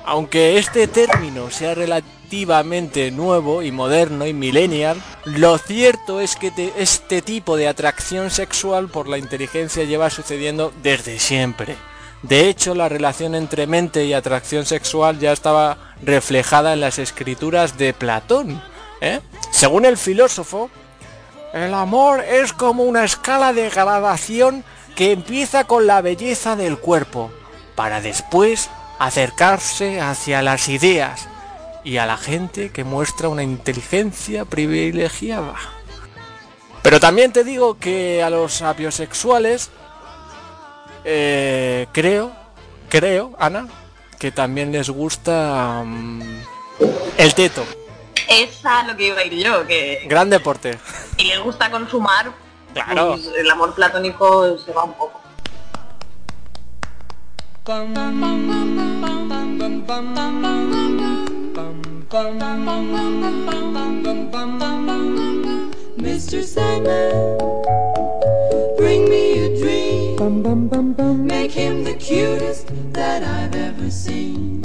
Aunque 0.05 0.57
este 0.57 0.87
término 0.87 1.51
sea 1.51 1.75
relativamente 1.75 3.11
nuevo 3.11 3.61
y 3.61 3.73
moderno 3.73 4.25
y 4.25 4.33
millennial, 4.33 5.03
lo 5.25 5.59
cierto 5.59 6.21
es 6.21 6.37
que 6.37 6.53
te- 6.53 6.73
este 6.79 7.23
tipo 7.23 7.57
de 7.57 7.67
atracción 7.67 8.31
sexual 8.31 8.87
por 8.87 9.09
la 9.09 9.19
inteligencia 9.19 9.83
lleva 9.83 10.09
sucediendo 10.09 10.73
desde 10.81 11.19
siempre. 11.19 11.75
De 12.23 12.49
hecho, 12.49 12.77
la 12.77 12.89
relación 12.89 13.35
entre 13.35 13.67
mente 13.67 14.05
y 14.05 14.13
atracción 14.13 14.65
sexual 14.65 15.19
ya 15.19 15.33
estaba 15.33 15.77
reflejada 16.05 16.73
en 16.73 16.83
las 16.83 17.01
escrituras 17.01 17.79
de 17.79 17.93
Platón. 17.93 18.63
¿eh? 19.01 19.19
Según 19.51 19.85
el 19.85 19.97
filósofo, 19.97 20.71
el 21.53 21.75
amor 21.75 22.21
es 22.21 22.53
como 22.53 22.85
una 22.85 23.03
escala 23.03 23.53
de 23.53 23.71
gradación 23.71 24.63
que 24.97 25.13
empieza 25.13 25.65
con 25.65 25.87
la 25.87 26.01
belleza 26.01 26.57
del 26.57 26.79
cuerpo, 26.79 27.31
para 27.77 28.01
después 28.01 28.71
acercarse 28.99 30.01
hacia 30.01 30.43
las 30.43 30.69
ideas 30.69 31.29
y 31.85 31.99
a 31.99 32.07
la 32.07 32.17
gente 32.17 32.71
que 32.73 32.83
muestra 32.83 33.29
una 33.29 33.43
inteligencia 33.43 34.45
privilegiada. 34.47 35.55
Pero 36.83 36.99
también 36.99 37.33
te 37.33 37.45
digo 37.45 37.79
que 37.79 38.23
a 38.23 38.31
los 38.31 38.63
apiosexuales, 38.63 39.71
eh, 41.05 41.87
creo, 41.93 42.33
creo, 42.89 43.35
Ana, 43.39 43.69
que 44.19 44.33
también 44.33 44.73
les 44.73 44.89
gusta 44.89 45.83
mm, 45.85 46.23
el 47.19 47.35
teto, 47.35 47.65
Es 48.29 48.65
a 48.65 48.83
lo 48.85 48.97
que 48.97 49.09
iba 49.09 49.19
a 49.19 49.25
ir 49.25 49.45
yo, 49.45 49.67
que 49.67 50.07
gran 50.09 50.31
deporte. 50.31 50.79
y 51.19 51.25
les 51.25 51.39
gusta 51.41 51.71
consumar, 51.71 52.33
Claro. 52.77 53.13
pues, 53.13 53.33
el 53.39 53.51
amor 53.51 53.75
platónico 53.75 54.59
se 54.59 54.71
va 54.73 54.85
un 54.85 54.93
poco. 54.93 55.23
Mr. 65.97 66.43
Sandman, 66.45 67.39
bring 68.77 69.09
me 69.09 69.47
a 69.47 69.59
dream. 69.59 71.27
Make 71.27 71.53
him 71.53 71.83
the 71.83 71.95
cutest 71.95 72.69
that 72.93 73.23
I've 73.23 73.55
ever 73.55 73.91
seen. 73.91 74.61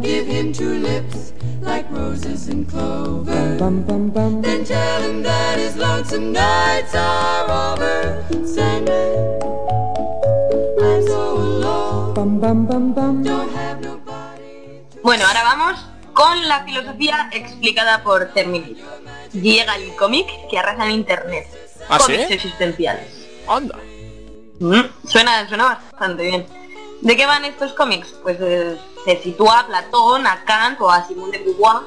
Give 0.00 0.26
him 0.26 0.54
two 0.54 0.78
lips 0.78 1.33
like 1.64 1.90
roses 1.90 2.48
and 2.48 2.68
clover. 2.68 3.56
Then 3.58 4.64
tell 4.64 5.02
him 5.02 5.22
that 5.22 5.58
his 5.58 5.76
lonesome 5.76 6.32
nights 6.32 6.94
are 6.94 7.72
over. 7.72 8.24
Sandman, 8.46 9.40
I'm 10.80 11.02
so 11.06 11.36
alone. 11.36 12.14
Don't 13.24 13.50
have 13.54 13.80
nobody 13.80 14.80
to 14.90 15.00
Bueno, 15.02 15.24
ahora 15.26 15.42
vamos 15.44 15.86
con 16.12 16.46
la 16.48 16.64
filosofía 16.64 17.28
explicada 17.32 18.02
por 18.02 18.32
Terminator. 18.32 18.76
Llega 19.32 19.74
el 19.76 19.94
cómic 19.96 20.26
que 20.50 20.58
arrasa 20.58 20.84
en 20.86 20.92
internet. 20.92 21.46
¿Ah, 21.88 21.98
Cómics 21.98 22.28
sí? 22.28 22.34
existenciales. 22.34 23.26
Anda. 23.48 23.78
Mm, 24.60 24.82
Suena, 25.08 25.48
suena 25.48 25.64
bastante 25.64 26.22
bien. 26.24 26.46
¿De 27.00 27.16
qué 27.16 27.26
van 27.26 27.44
estos 27.44 27.72
cómics? 27.72 28.14
Pues 28.22 28.38
eh, 28.40 28.78
se 29.04 29.22
sitúa 29.22 29.60
a 29.60 29.66
Platón, 29.66 30.26
a 30.26 30.44
Kant 30.44 30.80
o 30.80 30.90
a 30.90 31.06
Simón 31.06 31.30
de 31.30 31.38
Beauvoir 31.38 31.82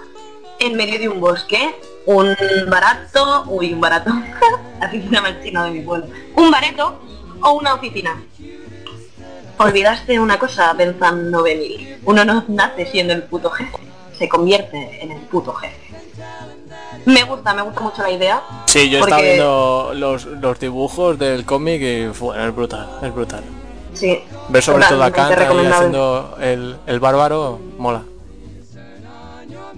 en 0.59 0.75
medio 0.75 0.99
de 0.99 1.09
un 1.09 1.19
bosque. 1.19 1.75
Un 2.05 2.35
barato, 2.69 3.43
uy, 3.47 3.73
un 3.73 3.81
barato, 3.81 4.11
así 4.79 5.01
se 5.01 5.09
llama 5.09 5.29
el 5.29 5.43
chino 5.43 5.63
de 5.65 5.71
mi 5.71 5.81
pueblo. 5.81 6.07
Un 6.35 6.51
bareto 6.51 6.99
o 7.41 7.51
una 7.53 7.73
oficina. 7.73 8.21
Olvidaste 9.57 10.19
una 10.19 10.39
cosa 10.39 10.73
pensando 10.77 11.43
venir. 11.43 11.99
Uno 12.05 12.23
no 12.23 12.45
nace 12.47 12.85
siendo 12.85 13.13
el 13.13 13.23
puto 13.23 13.49
jefe, 13.49 13.79
se 14.17 14.29
convierte 14.29 15.03
en 15.03 15.11
el 15.11 15.21
puto 15.23 15.53
jefe. 15.53 15.87
Me 17.05 17.23
gusta, 17.23 17.53
me 17.53 17.61
gusta 17.61 17.81
mucho 17.81 18.01
la 18.03 18.11
idea. 18.11 18.41
Sí, 18.65 18.89
yo 18.89 18.99
estaba 18.99 19.21
viendo 19.21 19.91
los, 19.95 20.25
los 20.25 20.59
dibujos 20.59 21.17
del 21.17 21.45
cómic 21.45 21.81
y 21.81 22.07
bueno, 22.07 22.45
es 22.45 22.55
brutal, 22.55 22.87
es 23.01 23.13
brutal. 23.13 23.43
Sí. 23.97 24.23
Ver 24.49 24.63
sobre 24.63 24.85
todo 24.85 25.03
a 25.03 25.11
Kant 25.11 25.37
ahí 25.37 25.65
haciendo 25.65 26.37
el, 26.39 26.77
el 26.85 26.99
bárbaro, 26.99 27.59
mola. 27.77 28.03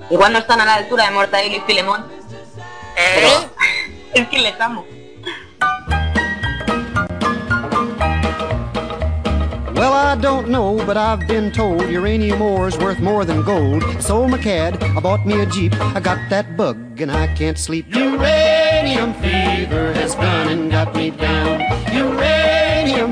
Igual 0.09 0.33
no 0.33 0.39
están 0.39 0.59
a 0.59 0.65
la 0.65 0.75
altura 0.75 1.05
de 1.05 1.11
Mortadelo 1.11 1.55
y 1.55 1.59
Filemón. 1.61 2.05
Pero 2.95 3.29
es 4.13 4.27
que 4.27 4.39
les 4.39 4.59
amo. 4.59 4.85
Well, 9.75 9.93
I 9.93 10.15
don't 10.15 10.49
know, 10.49 10.75
but 10.85 10.97
I've 10.97 11.25
been 11.25 11.53
told 11.53 11.89
uranium 11.89 12.41
ore 12.41 12.67
is 12.67 12.77
worth 12.77 12.99
more 12.99 13.23
than 13.23 13.43
gold. 13.43 13.81
Sold 14.01 14.29
my 14.29 14.37
cad, 14.37 14.83
I 14.83 14.99
bought 14.99 15.25
me 15.25 15.41
a 15.41 15.45
Jeep, 15.45 15.73
I 15.95 16.01
got 16.01 16.17
that 16.29 16.57
bug 16.57 16.99
and 16.99 17.09
I 17.09 17.27
can't 17.33 17.57
sleep. 17.57 17.85
Uranium 17.95 19.13
fever 19.13 19.93
has 19.93 20.15
gone 20.15 20.49
and 20.49 20.69
got 20.69 20.93
me 20.93 21.11
down. 21.11 21.61
Uranium 21.93 22.38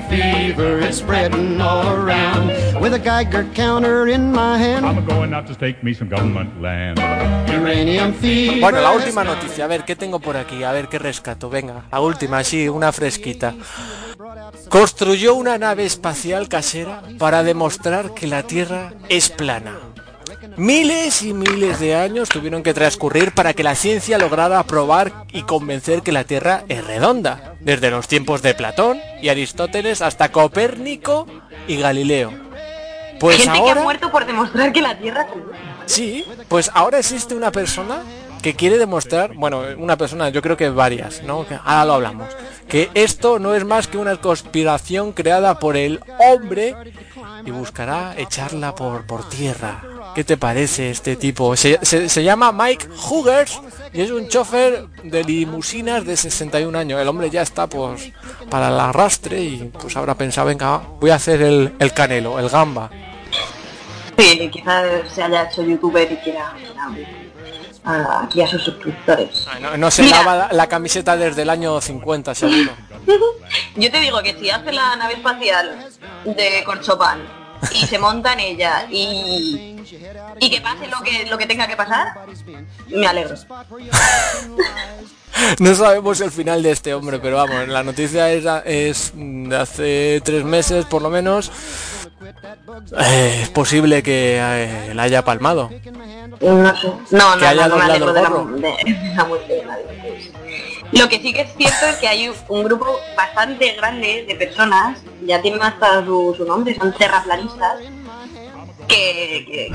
fever 0.02 0.80
is 0.80 0.98
spreading 0.98 1.60
all 1.62 1.88
around. 1.88 2.50
With 2.82 2.94
a 2.94 3.00
Geiger 3.00 3.46
counter 3.54 4.08
in 4.08 4.32
my 4.32 4.58
hand, 4.58 4.86
I'm 4.86 5.06
going 5.06 5.34
out 5.34 5.48
to 5.48 5.54
stake 5.54 5.84
me 5.84 5.94
some 5.94 6.10
government 6.10 6.62
land. 6.62 7.00
uranium 7.52 8.14
fever. 8.14 8.60
Bueno, 8.60 8.82
la 8.82 8.92
última 8.92 9.24
noticia, 9.24 9.66
a 9.66 9.68
ver, 9.68 9.84
¿qué 9.84 9.96
tengo 9.96 10.20
por 10.20 10.38
aquí? 10.38 10.64
A 10.64 10.72
ver 10.72 10.88
qué 10.88 11.00
rescato, 11.00 11.50
venga, 11.50 11.86
la 11.92 12.00
última, 12.00 12.44
sí, 12.44 12.70
una 12.70 12.92
fresquita. 12.92 13.54
Construyó 14.70 15.36
una 15.36 15.58
nave 15.58 15.86
espacial 15.86 16.48
casera 16.48 17.02
para 17.18 17.44
demostrar 17.44 18.14
que 18.14 18.28
la 18.28 18.44
Tierra 18.44 18.94
es 19.10 19.30
plana. 19.30 19.78
Miles 20.58 21.22
y 21.22 21.36
miles 21.36 21.80
de 21.80 21.96
años 21.96 22.30
tuvieron 22.30 22.64
que 22.64 22.74
transcurrir 22.74 23.32
para 23.32 23.54
que 23.54 23.62
la 23.62 23.76
ciencia 23.76 24.18
lograra 24.18 24.64
probar 24.64 25.26
y 25.32 25.44
convencer 25.44 26.02
que 26.02 26.12
la 26.12 26.24
Tierra 26.24 26.64
es 26.68 26.84
redonda, 26.84 27.56
desde 27.60 27.92
los 27.92 28.08
tiempos 28.08 28.42
de 28.42 28.56
Platón 28.56 29.00
y 29.22 29.30
Aristóteles 29.30 30.02
hasta 30.02 30.32
Copérnico 30.32 31.28
y 31.68 31.78
Galileo. 31.78 32.34
Pues 33.20 33.38
Gente 33.38 33.62
que 33.62 33.70
ha 33.70 33.76
muerto 33.76 34.12
por 34.12 34.26
demostrar 34.26 34.74
que 34.74 34.82
la 34.82 34.98
Tierra 34.98 35.28
Sí, 35.86 36.26
pues 36.48 36.72
ahora 36.74 36.98
existe 36.98 37.36
una 37.36 37.52
persona 37.52 38.02
que 38.42 38.56
quiere 38.56 38.80
demostrar, 38.80 39.36
bueno, 39.36 39.62
una 39.78 39.96
persona, 39.96 40.30
yo 40.30 40.42
creo 40.42 40.58
que 40.58 40.70
varias, 40.70 41.22
¿no? 41.22 41.46
Ahora 41.66 41.86
lo 41.86 41.94
hablamos, 41.94 42.28
que 42.68 42.90
esto 42.96 43.38
no 43.38 43.54
es 43.54 43.64
más 43.64 43.88
que 43.88 44.00
una 44.00 44.16
conspiración 44.18 45.12
creada 45.12 45.60
por 45.60 45.78
el 45.78 46.00
hombre 46.20 46.76
y 47.46 47.52
buscará 47.52 48.16
echarla 48.18 48.74
por, 48.74 49.06
por 49.06 49.28
tierra. 49.30 49.84
¿Qué 50.18 50.24
te 50.24 50.36
parece 50.36 50.90
este 50.90 51.16
tipo? 51.16 51.56
Se, 51.56 51.78
se- 51.86 52.10
se 52.10 52.24
llama 52.24 52.52
Mike 52.52 52.88
Huggers 53.08 53.62
y 53.94 54.02
es 54.02 54.10
un 54.10 54.28
chofer 54.28 54.88
de 55.04 55.24
limusinas 55.24 56.04
de 56.08 56.18
61 56.18 56.76
años. 56.76 57.00
El 57.00 57.08
hombre 57.08 57.30
ya 57.30 57.44
está 57.44 57.68
pues 57.68 58.12
para 58.50 58.70
el 58.70 58.80
arrastre 58.80 59.40
y 59.40 59.58
pues 59.80 59.96
habrá 59.96 60.16
pensado, 60.16 60.48
venga, 60.48 60.82
voy 61.00 61.12
a 61.12 61.16
hacer 61.18 61.44
el, 61.44 61.76
el 61.78 61.94
canelo, 61.94 62.40
el 62.40 62.50
gamba. 62.50 62.90
Sí, 64.18 64.50
quizás 64.52 64.88
se 65.14 65.22
haya 65.22 65.44
hecho 65.44 65.62
youtuber 65.62 66.12
y 66.12 66.16
quiera 66.16 66.52
aquí 68.24 68.42
a 68.42 68.48
sus 68.48 68.64
suscriptores. 68.64 69.46
No, 69.62 69.78
no 69.78 69.92
se 69.92 70.02
Mira. 70.02 70.18
lava 70.18 70.36
la, 70.36 70.50
la 70.52 70.66
camiseta 70.68 71.16
desde 71.16 71.44
el 71.44 71.52
año 71.52 71.80
50, 71.80 72.34
seguro. 72.34 72.72
Yo 73.76 73.92
te 73.92 74.00
digo 74.00 74.20
que 74.24 74.34
si 74.40 74.50
hace 74.50 74.72
la 74.72 74.96
nave 74.96 75.14
espacial 75.14 75.78
de 76.26 76.64
Corchopan 76.66 77.20
y 77.72 77.86
se 77.86 78.00
monta 78.00 78.34
en 78.34 78.40
ella 78.40 78.88
y, 78.90 79.76
y 80.40 80.50
que 80.50 80.62
pase 80.62 80.88
lo 80.88 81.02
que 81.02 81.26
lo 81.26 81.38
que 81.38 81.46
tenga 81.46 81.68
que 81.68 81.76
pasar, 81.76 82.14
me 82.88 83.08
alegro. 83.08 83.36
No 85.60 85.76
sabemos 85.76 86.20
el 86.22 86.32
final 86.32 86.64
de 86.64 86.72
este 86.72 86.94
hombre, 86.94 87.20
pero 87.20 87.36
vamos, 87.38 87.68
la 87.68 87.84
noticia 87.84 88.32
es, 88.32 88.46
es 88.66 89.12
de 89.16 89.56
hace 89.56 90.22
tres 90.24 90.44
meses 90.44 90.86
por 90.86 91.02
lo 91.02 91.10
menos. 91.10 91.52
Eh, 93.00 93.42
es 93.44 93.50
posible 93.50 94.02
que 94.02 94.38
eh, 94.40 94.94
la 94.94 95.04
haya 95.04 95.24
palmado. 95.24 95.70
No. 96.42 96.64
No, 96.64 96.74
no, 97.12 97.38
Que 97.38 97.46
haya 97.46 97.68
no, 97.68 97.76
no 97.76 97.78
me 97.78 97.84
alegro 97.84 98.14
de 98.14 98.22
la, 98.22 98.30
de 98.30 99.16
la 99.16 99.26
muerte 99.26 99.54
de 99.54 99.66
nadie. 99.66 100.32
Lo 100.94 101.10
que 101.10 101.20
sí 101.20 101.34
que 101.34 101.42
es 101.42 101.54
cierto 101.56 101.86
es 101.88 101.98
que 101.98 102.08
hay 102.08 102.32
un 102.48 102.64
grupo 102.64 103.00
bastante 103.16 103.74
grande 103.74 104.26
de 104.28 104.36
personas, 104.36 105.00
ya 105.26 105.42
tienen 105.42 105.62
hasta 105.62 106.06
su, 106.06 106.34
su 106.36 106.46
nombre, 106.46 106.76
son 106.76 106.94
terraplanistas, 106.94 107.80
que, 108.88 109.70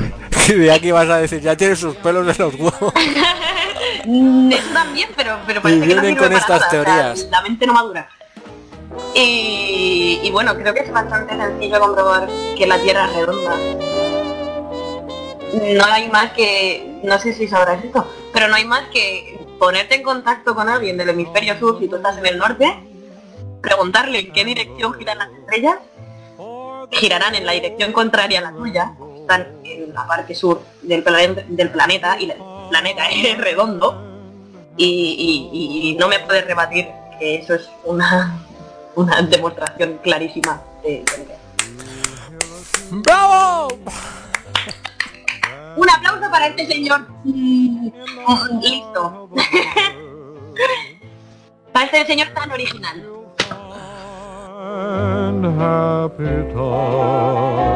que 0.46 0.54
De 0.54 0.72
aquí 0.72 0.90
vas 0.90 1.08
a 1.08 1.18
decir, 1.18 1.40
ya 1.40 1.56
tiene 1.56 1.76
sus 1.76 1.94
pelos 1.96 2.26
en 2.38 2.44
los 2.44 2.54
huevos. 2.54 2.94
Eso 4.04 4.72
también, 4.72 5.10
pero, 5.16 5.38
pero 5.46 5.60
parece 5.62 5.84
Y 5.84 5.88
que 5.88 5.94
no 5.94 6.02
sirve 6.02 6.16
con 6.16 6.28
para 6.28 6.38
estas 6.38 6.60
nada, 6.60 6.66
o 6.66 6.70
sea, 6.70 6.84
teorías. 6.84 7.28
la 7.30 7.42
mente 7.42 7.66
no 7.66 7.74
madura. 7.74 8.08
Y, 9.14 10.20
y 10.22 10.30
bueno, 10.30 10.54
creo 10.54 10.74
que 10.74 10.80
es 10.80 10.92
bastante 10.92 11.36
sencillo 11.36 11.80
comprobar 11.80 12.28
que 12.56 12.66
la 12.66 12.78
Tierra 12.78 13.06
es 13.06 13.14
redonda. 13.14 13.56
No 15.74 15.84
hay 15.84 16.08
más 16.08 16.32
que, 16.32 17.00
no 17.04 17.18
sé 17.18 17.32
si 17.32 17.46
sabrás 17.46 17.84
esto, 17.84 18.06
pero 18.32 18.48
no 18.48 18.54
hay 18.56 18.64
más 18.64 18.88
que 18.92 19.38
ponerte 19.58 19.94
en 19.96 20.02
contacto 20.02 20.54
con 20.54 20.68
alguien 20.68 20.96
del 20.96 21.10
hemisferio 21.10 21.58
sur 21.58 21.78
si 21.78 21.88
tú 21.88 21.96
estás 21.96 22.18
en 22.18 22.26
el 22.26 22.38
norte, 22.38 22.72
preguntarle 23.60 24.20
en 24.20 24.32
qué 24.32 24.44
dirección 24.44 24.94
giran 24.94 25.18
las 25.18 25.30
estrellas, 25.32 25.76
girarán 26.90 27.34
en 27.34 27.46
la 27.46 27.52
dirección 27.52 27.92
contraria 27.92 28.40
a 28.40 28.42
la 28.42 28.52
tuya, 28.52 28.92
están 29.20 29.46
en 29.64 29.94
la 29.94 30.06
parte 30.06 30.34
sur 30.34 30.62
del, 30.82 31.02
planeta- 31.02 31.44
del 31.48 31.70
planeta 31.70 32.18
y 32.20 32.30
el 32.30 32.36
planeta 32.70 33.08
es 33.10 33.38
redondo 33.38 34.08
y, 34.76 35.96
no 35.98 36.08
me 36.08 36.18
puedes 36.20 36.44
rebatir 36.46 36.88
que 37.18 37.36
eso 37.36 37.54
es 37.54 37.68
una, 37.84 38.38
una 38.96 39.22
demostración 39.22 39.98
clarísima 40.02 40.60
de, 40.82 41.04
de- 41.04 41.42
¡Bravo! 42.90 43.68
Un 45.76 45.88
aplauso 45.88 46.28
para 46.30 46.48
este 46.48 46.66
señor. 46.66 47.06
Mm, 47.24 47.88
listo. 48.60 49.30
para 51.72 51.86
este 51.86 52.04
señor 52.06 52.28
tan 52.34 52.50
original. 52.50 53.02
And 54.64 55.44
happy 55.60 56.52
time. 56.52 57.72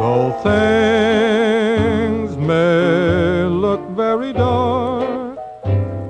Though 0.00 0.32
things 0.42 2.36
may 2.36 3.44
look 3.44 3.80
very 3.90 4.32
dark, 4.32 5.38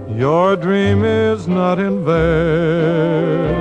your 0.08 0.56
dream 0.56 1.04
is 1.04 1.46
not 1.46 1.78
in 1.78 2.04
vain. 2.04 3.54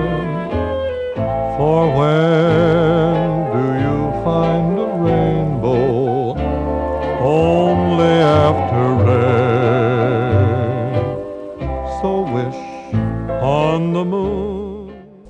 For 1.58 1.90
when 1.98 3.25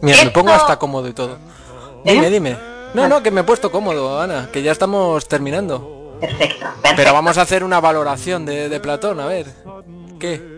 Mira, 0.01 0.24
me 0.24 0.32
pongo 0.32 0.51
hasta 0.51 0.78
cómodo 0.80 1.07
y 1.07 1.13
todo. 1.13 1.38
¿Eh? 2.05 2.13
Dime, 2.13 2.30
dime. 2.30 2.57
No, 2.93 3.07
no, 3.07 3.22
que 3.22 3.30
me 3.32 3.41
he 3.41 3.43
puesto 3.43 3.72
cómodo, 3.72 4.20
Ana, 4.22 4.49
que 4.51 4.61
ya 4.63 4.72
estamos 4.72 5.28
terminando. 5.28 6.18
Perfecto, 6.22 6.59
perfecto. 6.66 6.89
Pero 6.95 7.13
vamos 7.13 7.38
a 7.38 7.41
hacer 7.41 7.63
una 7.63 7.82
valoración 7.82 8.45
de, 8.45 8.70
de 8.70 8.80
Platón, 8.80 9.20
a 9.20 9.26
ver. 9.26 9.47
¿Qué? 10.20 10.55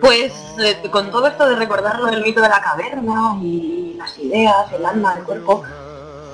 Pues 0.00 0.32
eh, 0.62 0.76
con 0.90 1.10
todo 1.10 1.26
esto 1.26 1.48
de 1.48 1.56
recordarlo 1.56 2.06
del 2.06 2.22
mito 2.22 2.40
de 2.40 2.48
la 2.48 2.60
caverna 2.60 3.38
y 3.42 3.94
las 3.98 4.18
ideas, 4.18 4.70
el 4.72 4.84
alma, 4.84 5.14
el 5.18 5.24
cuerpo, 5.24 5.62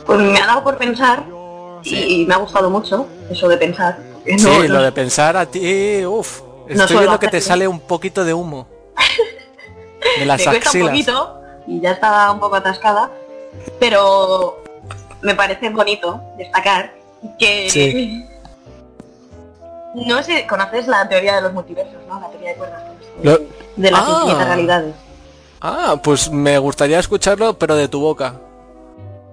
pues 0.05 0.19
me 0.21 0.39
ha 0.41 0.47
dado 0.47 0.65
por 0.65 0.77
pensar 0.77 1.25
y, 1.83 2.23
y 2.23 2.27
me 2.27 2.35
ha 2.35 2.39
gustado 2.39 2.69
mucho 2.71 3.07
eso 3.31 3.49
de 3.49 3.57
pensar. 3.57 3.99
Sí, 4.25 4.37
no- 4.45 4.63
lo 4.63 4.69
no- 4.75 4.83
de 4.83 4.93
pensar 4.93 5.37
a 5.37 5.47
ti, 5.47 6.05
uff. 6.05 6.41
Estoy 6.69 6.97
viendo 6.99 7.19
que 7.21 7.29
te 7.29 7.41
sale 7.41 7.69
un 7.69 7.79
poquito 7.81 8.25
de 8.25 8.35
humo. 8.35 8.67
De 10.19 10.27
las 10.27 10.39
me 10.41 10.45
cuesta 10.47 10.71
un 10.79 10.87
poquito 10.87 11.41
y 11.67 11.81
ya 11.81 11.93
está 11.93 12.31
un 12.33 12.41
poco 12.41 12.57
atascada, 12.57 13.11
pero 13.81 14.63
me 15.23 15.35
parece 15.35 15.71
bonito 15.71 16.21
destacar 16.39 16.93
que 17.39 17.69
Sí. 17.71 18.25
no 19.95 20.23
sé, 20.23 20.47
conoces 20.47 20.87
la 20.87 21.09
teoría 21.09 21.37
de 21.37 21.43
los 21.43 21.53
multiversos, 21.53 21.97
¿no? 22.09 22.21
La 22.21 22.29
teoría 22.29 22.51
de 22.51 22.57
cuerdas. 22.57 22.83
Lo- 23.23 23.41
De 23.77 23.91
las 23.91 24.03
Ah. 24.07 24.13
infinitas 24.21 24.47
realidades. 24.47 24.95
Ah, 25.61 25.97
pues 26.03 26.31
me 26.31 26.59
gustaría 26.59 26.99
escucharlo, 26.99 27.59
pero 27.59 27.75
de 27.75 27.89
tu 27.89 28.01
boca. 28.01 28.35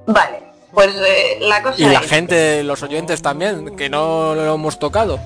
Vale, 0.06 0.44
pues 0.74 0.94
eh, 0.96 1.38
la 1.42 1.62
cosa 1.62 1.76
Y 1.82 1.86
la 1.86 2.00
es- 2.00 2.10
gente, 2.10 2.64
los 2.64 2.82
oyentes 2.84 3.22
también, 3.22 3.76
que 3.76 3.90
no 3.90 4.34
lo 4.36 4.56
hemos 4.56 4.80
tocado. 4.80 5.20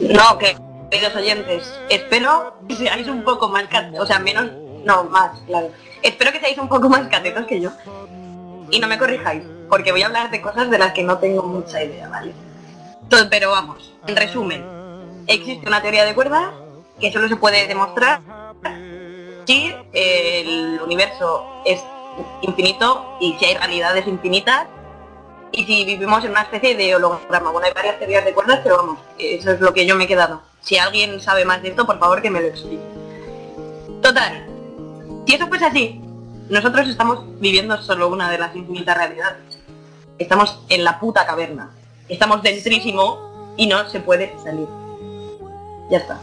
No, 0.00 0.38
que, 0.38 0.56
queridos 0.92 1.16
oyentes, 1.16 1.80
espero 1.88 2.54
que 2.68 2.76
seáis 2.76 3.08
un 3.08 3.24
poco 3.24 3.48
más 3.48 3.64
o 3.98 4.04
sea, 4.04 4.18
menos, 4.18 4.50
no, 4.84 5.04
más, 5.04 5.40
claro. 5.46 5.70
Espero 6.02 6.32
que 6.32 6.38
seáis 6.38 6.58
un 6.58 6.68
poco 6.68 6.90
más 6.90 7.08
catetos 7.08 7.46
que 7.46 7.62
yo. 7.62 7.70
Y 8.70 8.78
no 8.78 8.88
me 8.88 8.98
corrijáis, 8.98 9.42
porque 9.70 9.90
voy 9.90 10.02
a 10.02 10.06
hablar 10.06 10.30
de 10.30 10.42
cosas 10.42 10.70
de 10.70 10.78
las 10.78 10.92
que 10.92 11.02
no 11.02 11.16
tengo 11.16 11.44
mucha 11.44 11.82
idea, 11.82 12.10
¿vale? 12.10 12.34
Entonces, 13.04 13.26
pero 13.30 13.52
vamos, 13.52 13.94
en 14.06 14.16
resumen, 14.16 14.62
existe 15.28 15.66
una 15.66 15.80
teoría 15.80 16.04
de 16.04 16.14
cuerdas 16.14 16.52
que 17.00 17.10
solo 17.10 17.26
se 17.26 17.36
puede 17.36 17.66
demostrar 17.66 18.20
si 19.46 19.74
el 19.94 20.78
universo 20.84 21.62
es 21.64 21.80
infinito 22.42 23.16
y 23.18 23.34
si 23.38 23.46
hay 23.46 23.54
realidades 23.54 24.06
infinitas 24.06 24.66
y 25.52 25.64
si 25.64 25.86
vivimos 25.86 26.22
en 26.22 26.32
una 26.32 26.42
especie 26.42 26.76
de 26.76 26.94
holograma. 26.94 27.50
Bueno, 27.50 27.66
hay 27.66 27.72
varias 27.72 27.98
teorías 27.98 28.26
de 28.26 28.34
cuerdas, 28.34 28.60
pero 28.62 28.76
vamos, 28.76 28.98
eso 29.16 29.52
es 29.52 29.60
lo 29.60 29.72
que 29.72 29.86
yo 29.86 29.96
me 29.96 30.04
he 30.04 30.06
quedado. 30.06 30.51
Si 30.62 30.78
alguien 30.78 31.20
sabe 31.20 31.44
más 31.44 31.62
de 31.62 31.68
esto, 31.70 31.86
por 31.86 31.98
favor 31.98 32.22
que 32.22 32.30
me 32.30 32.40
lo 32.40 32.46
explique. 32.48 32.82
Total, 34.00 34.46
si 35.26 35.34
eso 35.34 35.46
fuese 35.48 35.66
así, 35.66 36.00
nosotros 36.48 36.88
estamos 36.88 37.20
viviendo 37.40 37.80
solo 37.82 38.08
una 38.08 38.30
de 38.30 38.38
las 38.38 38.54
infinitas 38.54 38.96
realidades. 38.96 39.58
Estamos 40.18 40.58
en 40.68 40.84
la 40.84 40.98
puta 41.00 41.26
caverna. 41.26 41.70
Estamos 42.08 42.42
dentrísimo 42.42 43.54
y 43.56 43.66
no 43.66 43.88
se 43.88 44.00
puede 44.00 44.34
salir. 44.42 44.66
Ya 45.90 45.98
está. 45.98 46.18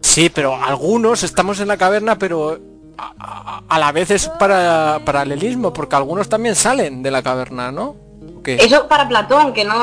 Sí, 0.00 0.30
pero 0.30 0.54
algunos 0.54 1.22
estamos 1.22 1.60
en 1.60 1.68
la 1.68 1.76
caverna, 1.76 2.18
pero 2.18 2.58
a, 2.98 3.12
a- 3.18 3.62
a 3.68 3.78
la 3.78 3.92
vez 3.92 4.10
es 4.10 4.28
para 4.28 5.00
paralelismo, 5.04 5.72
porque 5.72 5.96
algunos 5.96 6.28
también 6.28 6.54
salen 6.54 7.02
de 7.02 7.10
la 7.10 7.22
caverna, 7.22 7.72
¿no? 7.72 7.96
Eso 8.44 8.88
para 8.88 9.08
Platón, 9.08 9.52
que 9.52 9.64
no, 9.64 9.82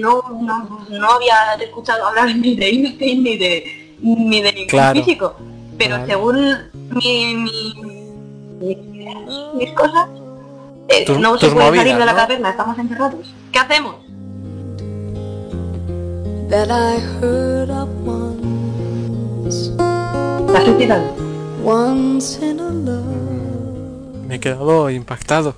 no, 0.00 0.22
no, 0.42 0.86
no 0.88 1.10
había 1.10 1.54
escuchado 1.60 2.06
hablar 2.06 2.34
ni 2.36 2.54
de 2.56 2.66
Einstein 2.68 3.22
ni 3.22 3.36
de 3.36 3.96
ni 4.00 4.40
de 4.42 4.52
ningún 4.52 4.68
Claro. 4.68 4.98
físico. 5.02 5.34
Pero 5.78 5.96
Claro. 5.96 6.06
según 6.06 6.36
mi, 6.90 7.34
mi- 7.34 7.74
mi- 8.60 9.56
mis 9.58 9.72
cosas, 9.72 10.08
eh, 10.88 11.04
no 11.18 11.36
se 11.38 11.48
puede 11.50 11.66
salir 11.76 11.80
movidas, 11.80 11.98
de 11.98 12.04
la 12.06 12.12
¿no? 12.12 12.18
caverna, 12.18 12.50
estamos 12.50 12.78
encerrados. 12.78 13.34
¿Qué 13.52 13.58
hacemos? 13.58 13.96
that 16.48 16.68
I 16.70 17.00
heard 17.20 17.70
of 17.70 17.88
once, 18.06 19.72
¿Te 20.52 20.56
has 20.58 20.64
suicidado? 20.64 21.04
once 21.64 22.38
in 22.46 22.60
a 22.60 22.70
love. 22.70 24.26
Me 24.28 24.36
he 24.36 24.40
quedado 24.40 24.88
impactado. 24.90 25.54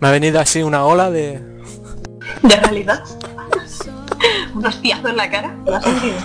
Me 0.00 0.08
ha 0.08 0.10
venido 0.10 0.38
así 0.38 0.62
una 0.62 0.84
ola 0.84 1.10
de... 1.10 1.40
¿De 2.42 2.56
realidad? 2.56 3.04
¿Un 4.54 4.66
hostiazo 4.66 5.08
en 5.08 5.16
la 5.16 5.30
cara? 5.30 5.56
¿Lo 5.64 5.76
has 5.76 5.84
sentido? 5.84 6.16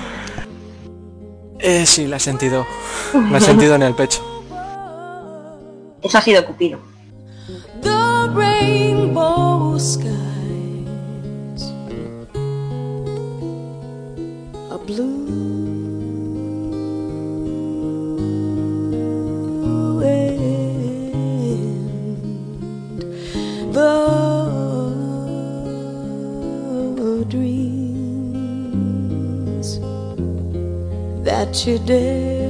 Eh, 1.60 1.86
sí, 1.86 2.08
la 2.08 2.18
he 2.18 2.20
sentido. 2.20 2.66
La 3.14 3.38
he 3.38 3.42
sentido 3.42 3.76
en 3.76 3.84
el 3.84 3.94
pecho. 3.94 4.22
Eso 6.02 6.18
ha 6.18 6.22
sido 6.22 6.46
Cupido. 6.46 6.80
The 23.74 24.31
dreams 27.32 27.80
that 31.24 31.66
you 31.66 31.80
dare 31.80 32.41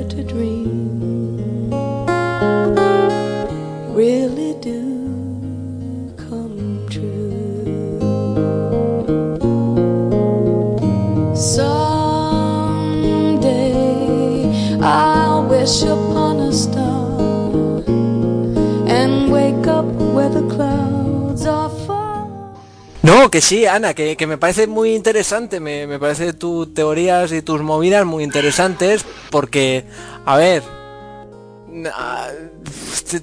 que 23.31 23.41
sí, 23.41 23.65
Ana, 23.65 23.93
que, 23.93 24.17
que 24.17 24.27
me 24.27 24.37
parece 24.37 24.67
muy 24.67 24.93
interesante, 24.93 25.61
me, 25.61 25.87
me 25.87 25.97
parece 25.97 26.33
tus 26.33 26.73
teorías 26.73 27.31
y 27.31 27.41
tus 27.41 27.61
movidas 27.61 28.05
muy 28.05 28.25
interesantes, 28.25 29.05
porque, 29.29 29.85
a 30.25 30.35
ver, 30.35 30.61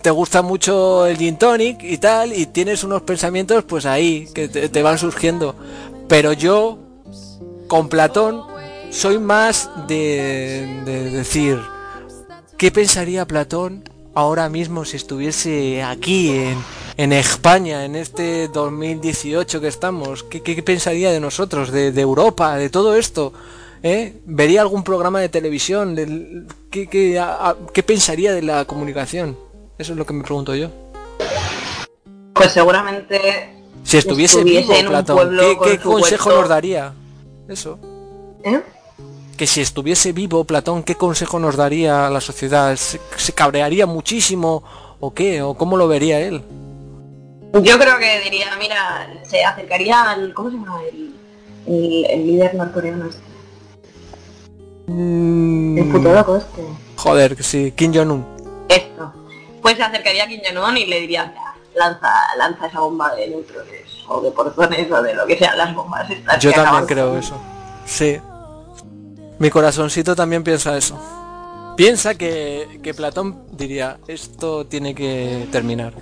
te, 0.02 0.10
gusta 0.10 0.40
mucho 0.40 1.06
el 1.06 1.18
gin 1.18 1.36
tonic 1.36 1.82
y 1.82 1.98
tal, 1.98 2.32
y 2.32 2.46
tienes 2.46 2.84
unos 2.84 3.02
pensamientos 3.02 3.64
pues 3.64 3.84
ahí, 3.84 4.26
que 4.34 4.48
te, 4.48 4.70
te 4.70 4.82
van 4.82 4.96
surgiendo, 4.96 5.54
pero 6.08 6.32
yo, 6.32 6.78
con 7.68 7.90
Platón, 7.90 8.42
soy 8.90 9.18
más 9.18 9.68
de, 9.86 10.82
de 10.86 11.10
decir, 11.10 11.60
¿qué 12.56 12.70
pensaría 12.70 13.26
Platón 13.26 13.84
ahora 14.14 14.48
mismo 14.48 14.86
si 14.86 14.96
estuviese 14.96 15.82
aquí 15.82 16.30
en, 16.30 16.56
en 16.98 17.12
España, 17.12 17.84
en 17.84 17.94
este 17.94 18.48
2018 18.48 19.60
que 19.60 19.68
estamos? 19.68 20.24
¿Qué, 20.24 20.42
qué 20.42 20.62
pensaría 20.62 21.12
de 21.12 21.20
nosotros, 21.20 21.70
de, 21.70 21.92
de 21.92 22.00
Europa, 22.00 22.56
de 22.56 22.68
todo 22.70 22.96
esto? 22.96 23.32
¿Eh? 23.84 24.14
¿Vería 24.26 24.60
algún 24.62 24.82
programa 24.82 25.20
de 25.20 25.28
televisión? 25.28 25.96
¿Qué, 26.70 26.88
qué, 26.88 27.18
a- 27.20 27.50
a- 27.50 27.56
qué 27.72 27.84
pensaría 27.84 28.32
de 28.34 28.42
la 28.42 28.64
comunicación? 28.64 29.36
Eso 29.78 29.92
es 29.92 29.98
lo 29.98 30.04
que 30.04 30.12
me 30.12 30.24
pregunto 30.24 30.56
yo. 30.56 30.70
Pues 32.32 32.50
seguramente 32.52 33.54
Si 33.84 33.96
estuviese, 33.96 34.38
Estuviese 34.38 34.60
vivo 34.62 34.74
en 34.74 34.86
Platón, 34.88 35.30
¿qué, 35.64 35.78
consejo 35.78 36.30
nos 36.32 36.48
daría? 36.48 36.92
Eso. 37.48 37.78
¿eh? 38.44 38.60
que 39.36 39.46
si 39.46 39.60
estuviese 39.60 40.10
vivo 40.10 40.42
Platón, 40.42 40.82
¿qué 40.82 40.96
consejo 40.96 41.38
nos 41.38 41.54
daría 41.54 42.08
a 42.08 42.10
la 42.10 42.20
sociedad? 42.20 42.74
¿Se, 42.74 43.00
se 43.16 43.32
cabrearía 43.32 43.86
muchísimo 43.86 44.64
o 44.98 45.14
qué? 45.14 45.42
¿O 45.42 45.54
cómo 45.54 45.76
lo 45.76 45.86
vería 45.86 46.18
él? 46.20 46.42
Yo 47.54 47.78
creo 47.78 47.98
que 47.98 48.20
diría, 48.24 48.46
mira, 48.58 49.08
se 49.24 49.44
acercaría 49.44 50.02
al. 50.10 50.34
¿Cómo 50.34 50.50
se 50.50 50.56
llama? 50.56 50.80
El, 50.92 51.14
el, 51.66 52.04
el 52.10 52.26
líder 52.26 52.54
norcoreano 52.54 53.06
este. 53.06 53.22
El 54.88 55.88
puto 55.92 56.12
loco 56.12 56.36
este. 56.36 56.62
Joder, 56.96 57.42
sí, 57.42 57.72
Kim 57.76 57.92
Jong-un. 57.94 58.24
Esto. 58.68 59.12
Pues 59.62 59.76
se 59.76 59.82
acercaría 59.82 60.24
a 60.24 60.28
Kim 60.28 60.40
Jong-un 60.44 60.76
y 60.78 60.86
le 60.86 61.00
diría, 61.00 61.26
"Mira, 61.26 61.54
lanza, 61.74 62.10
lanza 62.36 62.66
esa 62.66 62.80
bomba 62.80 63.14
de 63.14 63.28
neutrones 63.28 63.82
o 64.08 64.20
de 64.20 64.30
portones 64.30 64.90
o 64.90 65.02
de 65.02 65.14
lo 65.14 65.26
que 65.26 65.36
sean 65.38 65.56
las 65.58 65.74
bombas 65.74 66.08
estas. 66.10 66.38
Yo 66.42 66.52
también 66.52 66.86
creo 66.86 67.10
con- 67.10 67.18
eso. 67.18 67.40
Sí. 67.86 68.18
Mi 69.38 69.50
corazoncito 69.50 70.16
también 70.16 70.42
piensa 70.42 70.76
eso. 70.76 70.98
Piensa 71.76 72.14
que, 72.16 72.80
que 72.82 72.92
Platón 72.94 73.44
diría, 73.52 73.98
esto 74.08 74.66
tiene 74.66 74.94
que 74.94 75.46
terminar. 75.52 75.92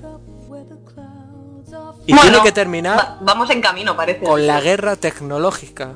Y 2.07 2.13
Bueno, 2.15 2.31
tiene 2.31 2.43
que 2.45 2.53
terminar 2.53 2.99
va- 2.99 3.19
vamos 3.21 3.51
en 3.51 3.61
camino, 3.61 3.97
parece. 3.97 4.25
con 4.25 4.47
la 4.47 4.61
guerra 4.61 4.97
tecnológica, 4.97 5.95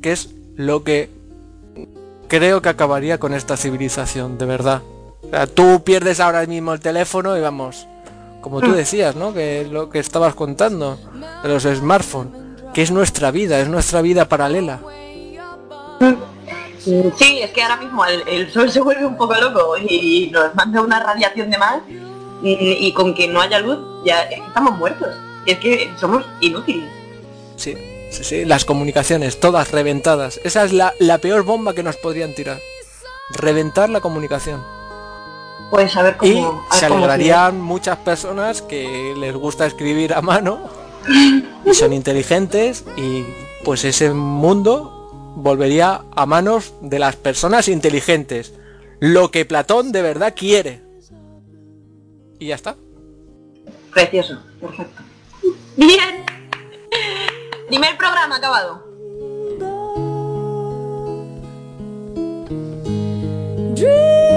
que 0.00 0.12
es 0.12 0.30
lo 0.56 0.84
que 0.84 1.10
creo 2.28 2.62
que 2.62 2.68
acabaría 2.68 3.18
con 3.18 3.34
esta 3.34 3.56
civilización, 3.56 4.38
de 4.38 4.46
verdad. 4.46 4.82
O 5.22 5.28
sea, 5.30 5.46
tú 5.46 5.82
pierdes 5.84 6.20
ahora 6.20 6.46
mismo 6.46 6.72
el 6.72 6.80
teléfono 6.80 7.36
y 7.36 7.40
vamos, 7.40 7.86
como 8.40 8.60
tú 8.60 8.72
decías, 8.72 9.16
¿no? 9.16 9.32
Que 9.34 9.62
es 9.62 9.68
lo 9.70 9.90
que 9.90 9.98
estabas 9.98 10.34
contando 10.34 10.98
de 11.42 11.48
los 11.48 11.62
smartphones, 11.64 12.32
que 12.72 12.82
es 12.82 12.90
nuestra 12.90 13.30
vida, 13.30 13.58
es 13.60 13.68
nuestra 13.68 14.00
vida 14.00 14.28
paralela. 14.28 14.80
Sí, 16.78 17.38
es 17.40 17.50
que 17.52 17.62
ahora 17.62 17.76
mismo 17.76 18.04
el, 18.04 18.26
el 18.26 18.50
sol 18.52 18.70
se 18.70 18.80
vuelve 18.80 19.06
un 19.06 19.16
poco 19.16 19.34
loco 19.34 19.76
y 19.78 20.30
nos 20.32 20.54
manda 20.54 20.80
una 20.80 20.98
radiación 21.00 21.48
de 21.50 21.58
más 21.58 21.80
y, 22.42 22.50
y 22.86 22.92
con 22.92 23.14
que 23.14 23.28
no 23.28 23.40
haya 23.40 23.60
luz 23.60 23.78
ya 24.04 24.22
estamos 24.22 24.76
muertos. 24.76 25.08
Es 25.46 25.58
que 25.58 25.90
somos 25.98 26.24
inútiles. 26.40 26.90
Sí, 27.56 27.76
sí, 28.10 28.24
sí, 28.24 28.44
las 28.44 28.64
comunicaciones, 28.64 29.40
todas 29.40 29.70
reventadas. 29.70 30.40
Esa 30.44 30.64
es 30.64 30.72
la, 30.72 30.94
la 30.98 31.18
peor 31.18 31.42
bomba 31.42 31.74
que 31.74 31.82
nos 31.82 31.96
podrían 31.96 32.34
tirar. 32.34 32.58
Reventar 33.30 33.90
la 33.90 34.00
comunicación. 34.00 34.62
Pues 35.70 35.96
a 35.96 36.02
ver 36.02 36.16
cómo... 36.16 36.32
Y 36.32 36.38
a 36.38 36.50
ver 36.50 36.80
se 36.80 36.88
cómo 36.88 37.04
alegrarían 37.04 37.60
muchas 37.60 37.98
personas 37.98 38.62
que 38.62 39.14
les 39.16 39.34
gusta 39.34 39.66
escribir 39.66 40.12
a 40.14 40.22
mano 40.22 40.68
y 41.64 41.74
son 41.74 41.92
inteligentes 41.92 42.84
y 42.96 43.24
pues 43.64 43.84
ese 43.84 44.12
mundo 44.12 45.02
volvería 45.36 46.02
a 46.14 46.26
manos 46.26 46.74
de 46.80 46.98
las 46.98 47.16
personas 47.16 47.68
inteligentes. 47.68 48.54
Lo 49.00 49.30
que 49.30 49.44
Platón 49.44 49.92
de 49.92 50.02
verdad 50.02 50.34
quiere. 50.36 50.82
Y 52.38 52.48
ya 52.48 52.54
está. 52.54 52.76
Precioso, 53.92 54.40
perfecto. 54.60 55.02
Bien. 55.76 56.24
Primer 57.66 57.96
programa 57.96 58.36
acabado. 58.36 58.82
Dreams 63.74 64.36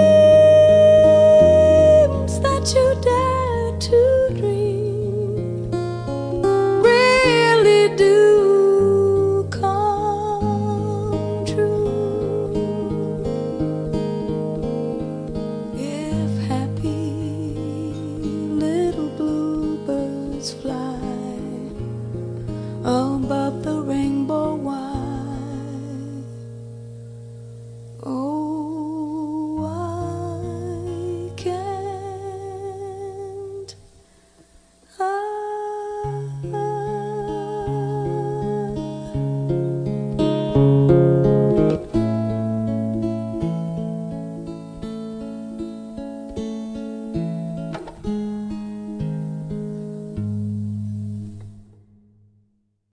that 2.40 2.74
you 2.74 2.94
dare 3.02 3.78
to 3.78 4.30
dream 4.34 5.70
really 6.82 7.94
do 7.96 8.45